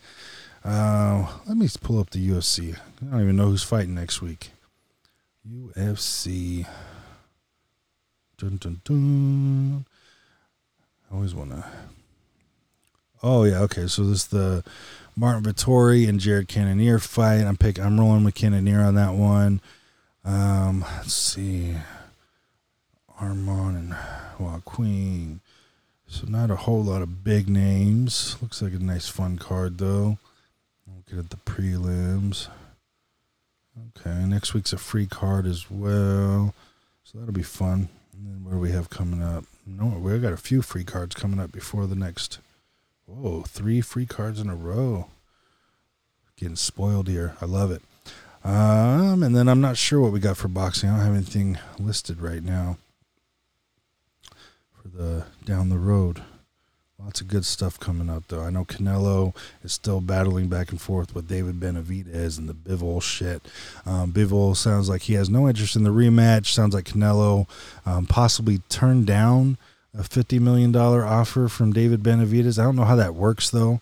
[0.63, 2.75] Uh, let me pull up the UFC.
[3.01, 4.51] I don't even know who's fighting next week.
[5.47, 6.67] UFC.
[8.37, 9.85] Dun dun dun.
[11.09, 11.65] I always want to.
[13.21, 13.87] Oh yeah, okay.
[13.87, 14.63] So this is the
[15.15, 17.41] Martin Vettori and Jared Cannonier fight.
[17.41, 17.79] I'm pick.
[17.79, 19.61] I'm rolling with Cannonier on that one.
[20.23, 21.75] Um, let's see.
[23.19, 23.95] Armand and
[24.39, 25.41] Joaquin.
[26.07, 28.37] So not a whole lot of big names.
[28.41, 30.17] Looks like a nice fun card though.
[30.87, 32.47] Look at the prelims.
[33.97, 36.53] Okay, next week's a free card as well.
[37.03, 37.89] So that'll be fun.
[38.13, 39.45] And then what do we have coming up?
[39.65, 42.39] No, we got a few free cards coming up before the next.
[43.05, 45.07] Whoa, three free cards in a row.
[46.35, 47.35] Getting spoiled here.
[47.41, 47.81] I love it.
[48.43, 50.89] Um, and then I'm not sure what we got for boxing.
[50.89, 52.77] I don't have anything listed right now
[54.81, 56.21] for the down the road.
[57.01, 58.41] Lots of good stuff coming up, though.
[58.41, 59.33] I know Canelo
[59.63, 63.41] is still battling back and forth with David Benavidez and the Bivol shit.
[63.85, 66.47] Um, Bivol sounds like he has no interest in the rematch.
[66.47, 67.47] Sounds like Canelo
[67.85, 69.57] um, possibly turned down
[69.97, 72.59] a $50 million offer from David Benavidez.
[72.59, 73.79] I don't know how that works, though,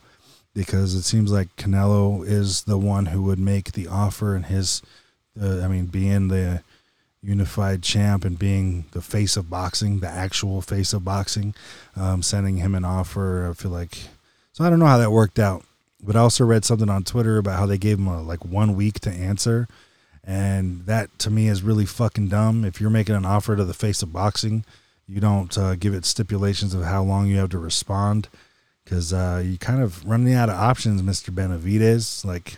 [0.53, 4.83] because it seems like Canelo is the one who would make the offer and his,
[5.41, 6.61] uh, I mean, being the
[7.21, 11.53] unified champ and being the face of boxing, the actual face of boxing,
[11.95, 13.49] um, sending him an offer.
[13.49, 13.97] I feel like
[14.53, 15.65] so I don't know how that worked out,
[16.01, 18.75] but I also read something on Twitter about how they gave him a, like one
[18.75, 19.67] week to answer,
[20.23, 22.63] and that to me is really fucking dumb.
[22.63, 24.63] If you're making an offer to the face of boxing,
[25.07, 28.29] you don't uh, give it stipulations of how long you have to respond,
[28.83, 32.23] because uh, you kind of running out of options, Mister Benavidez.
[32.23, 32.57] Like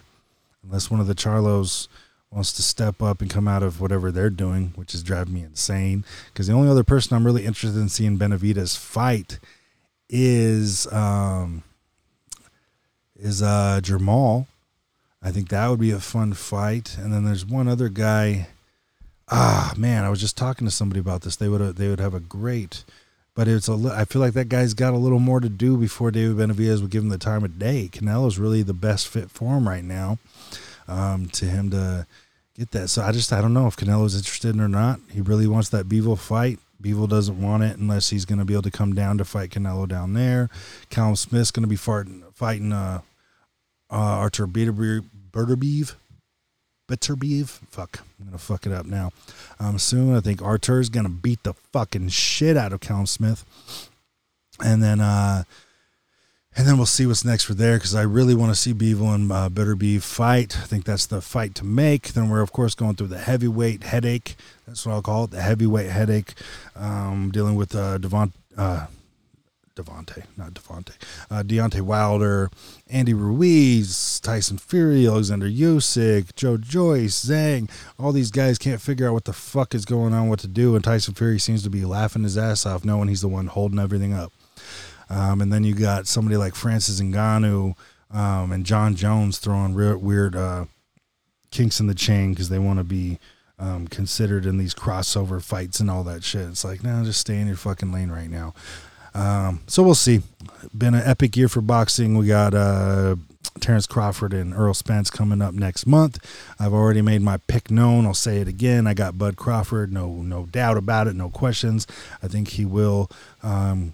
[0.64, 1.88] unless one of the Charlos
[2.31, 5.41] wants to step up and come out of whatever they're doing, which is driving me
[5.41, 6.06] insane.
[6.31, 9.39] Because the only other person I'm really interested in seeing Benavidez fight
[10.10, 11.64] is um,
[13.15, 14.47] is uh, Jermall.
[15.22, 16.97] I think that would be a fun fight.
[16.97, 18.47] And then there's one other guy.
[19.27, 21.35] Ah, man, I was just talking to somebody about this.
[21.35, 22.84] They would they would have a great,
[23.35, 23.73] but it's a.
[23.95, 26.89] I feel like that guy's got a little more to do before David Benavidez would
[26.91, 27.89] give him the time of day.
[27.91, 30.18] Canelo's really the best fit for him right now
[30.90, 32.06] um, to him to
[32.57, 32.90] get that.
[32.90, 34.99] So I just I don't know if Canelo's interested in or not.
[35.11, 36.60] He really wants that Bivol fight.
[36.82, 39.49] Bivol doesn't want it unless he's going to be able to come down to fight
[39.49, 40.49] Canelo down there.
[40.90, 43.02] Callum Smith's going to be fighting fighting uh,
[43.90, 45.95] uh, Artur Beterbiev.
[46.90, 47.49] Beterbiev.
[47.70, 49.11] Fuck, I'm gonna fuck it up now.
[49.60, 53.45] Um, soon I think Artur's gonna beat the fucking shit out of Callum Smith,
[54.64, 55.44] and then uh,
[56.60, 59.15] and then we'll see what's next for there because I really want to see Bivol
[59.15, 60.57] and uh, Beterbiev fight.
[60.57, 62.10] I think that's the fight to make.
[62.10, 64.36] Then we're of course going through the heavyweight headache.
[64.68, 66.34] That's what I'll call it, the heavyweight headache.
[66.76, 67.98] Um, dealing with uh,
[68.57, 68.88] uh,
[69.73, 70.91] Devonte, not Devonte,
[71.31, 72.52] uh, Deontay Wilder,
[72.90, 77.72] Andy Ruiz, Tyson Fury, Alexander Usyk, Joe Joyce, Zhang.
[77.98, 80.76] All these guys can't figure out what the fuck is going on, what to do,
[80.76, 83.80] and Tyson Fury seems to be laughing his ass off, knowing he's the one holding
[83.80, 84.34] everything up.
[85.10, 87.76] Um, and then you got somebody like Francis Ngannou
[88.11, 90.65] um, and Jon Jones throwing real, weird uh,
[91.52, 93.19] kinks in the chain because they want to be
[93.57, 96.48] um, considered in these crossover fights and all that shit.
[96.48, 98.53] It's like, no, just stay in your fucking lane right now.
[99.14, 100.22] Um, so we'll see.
[100.77, 102.18] Been an epic year for boxing.
[102.18, 103.15] We got uh,
[103.60, 106.23] Terrence Crawford and Errol Spence coming up next month.
[106.60, 108.06] I've already made my pick known.
[108.06, 108.88] I'll say it again.
[108.88, 109.91] I got Bud Crawford.
[109.91, 111.15] No, no doubt about it.
[111.15, 111.88] No questions.
[112.23, 113.10] I think he will
[113.44, 113.94] um,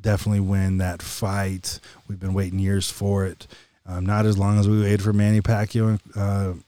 [0.00, 1.80] definitely win that fight.
[2.08, 3.46] We've been waiting years for it.
[3.86, 6.62] Um, not as long as we waited for Manny Pacquiao and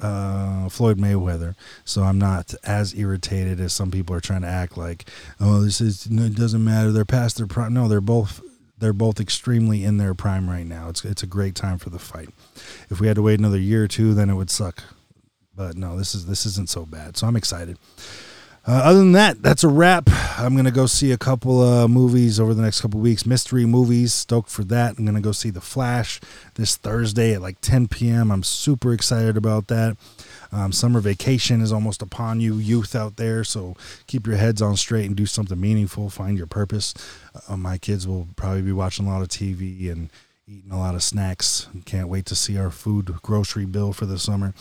[0.00, 1.54] uh, uh, Floyd Mayweather.
[1.84, 5.08] So I'm not as irritated as some people are trying to act like,
[5.40, 6.92] oh, this is it doesn't matter.
[6.92, 7.74] They're past their prime.
[7.74, 8.40] No, they're both
[8.78, 10.88] they're both extremely in their prime right now.
[10.88, 12.28] It's it's a great time for the fight.
[12.90, 14.82] If we had to wait another year or two, then it would suck.
[15.54, 17.16] But no, this is this isn't so bad.
[17.16, 17.78] So I'm excited.
[18.68, 20.10] Uh, other than that, that's a wrap.
[20.36, 23.24] I'm gonna go see a couple of movies over the next couple weeks.
[23.24, 24.98] Mystery movies, stoked for that.
[24.98, 26.20] I'm gonna go see The Flash
[26.56, 28.30] this Thursday at like 10 p.m.
[28.30, 29.96] I'm super excited about that.
[30.52, 33.42] Um, summer vacation is almost upon you, youth out there.
[33.42, 33.74] So
[34.06, 36.10] keep your heads on straight and do something meaningful.
[36.10, 36.92] Find your purpose.
[37.48, 40.10] Uh, my kids will probably be watching a lot of TV and
[40.46, 41.68] eating a lot of snacks.
[41.86, 44.52] Can't wait to see our food grocery bill for the summer.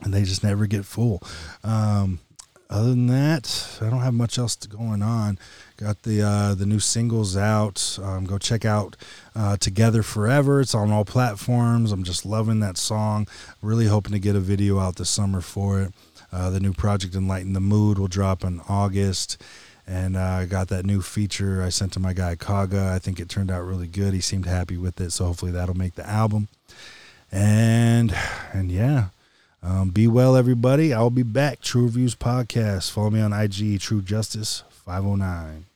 [0.00, 1.22] And they just never get full.
[1.64, 2.20] Um,
[2.68, 5.38] other than that, I don't have much else going on.
[5.76, 7.98] Got the uh, the new singles out.
[8.02, 8.96] Um, go check out
[9.34, 11.92] uh, "Together Forever." It's on all platforms.
[11.92, 13.28] I'm just loving that song.
[13.62, 15.92] Really hoping to get a video out this summer for it.
[16.32, 19.40] Uh, the new project "Enlighten the Mood" will drop in August,
[19.86, 22.92] and uh, I got that new feature I sent to my guy Kaga.
[22.94, 24.12] I think it turned out really good.
[24.12, 26.48] He seemed happy with it, so hopefully that'll make the album.
[27.30, 28.16] And
[28.52, 29.08] and yeah,
[29.66, 30.94] um, be well, everybody.
[30.94, 31.60] I'll be back.
[31.60, 32.92] True Reviews Podcast.
[32.92, 35.66] Follow me on IG, True Justice 509.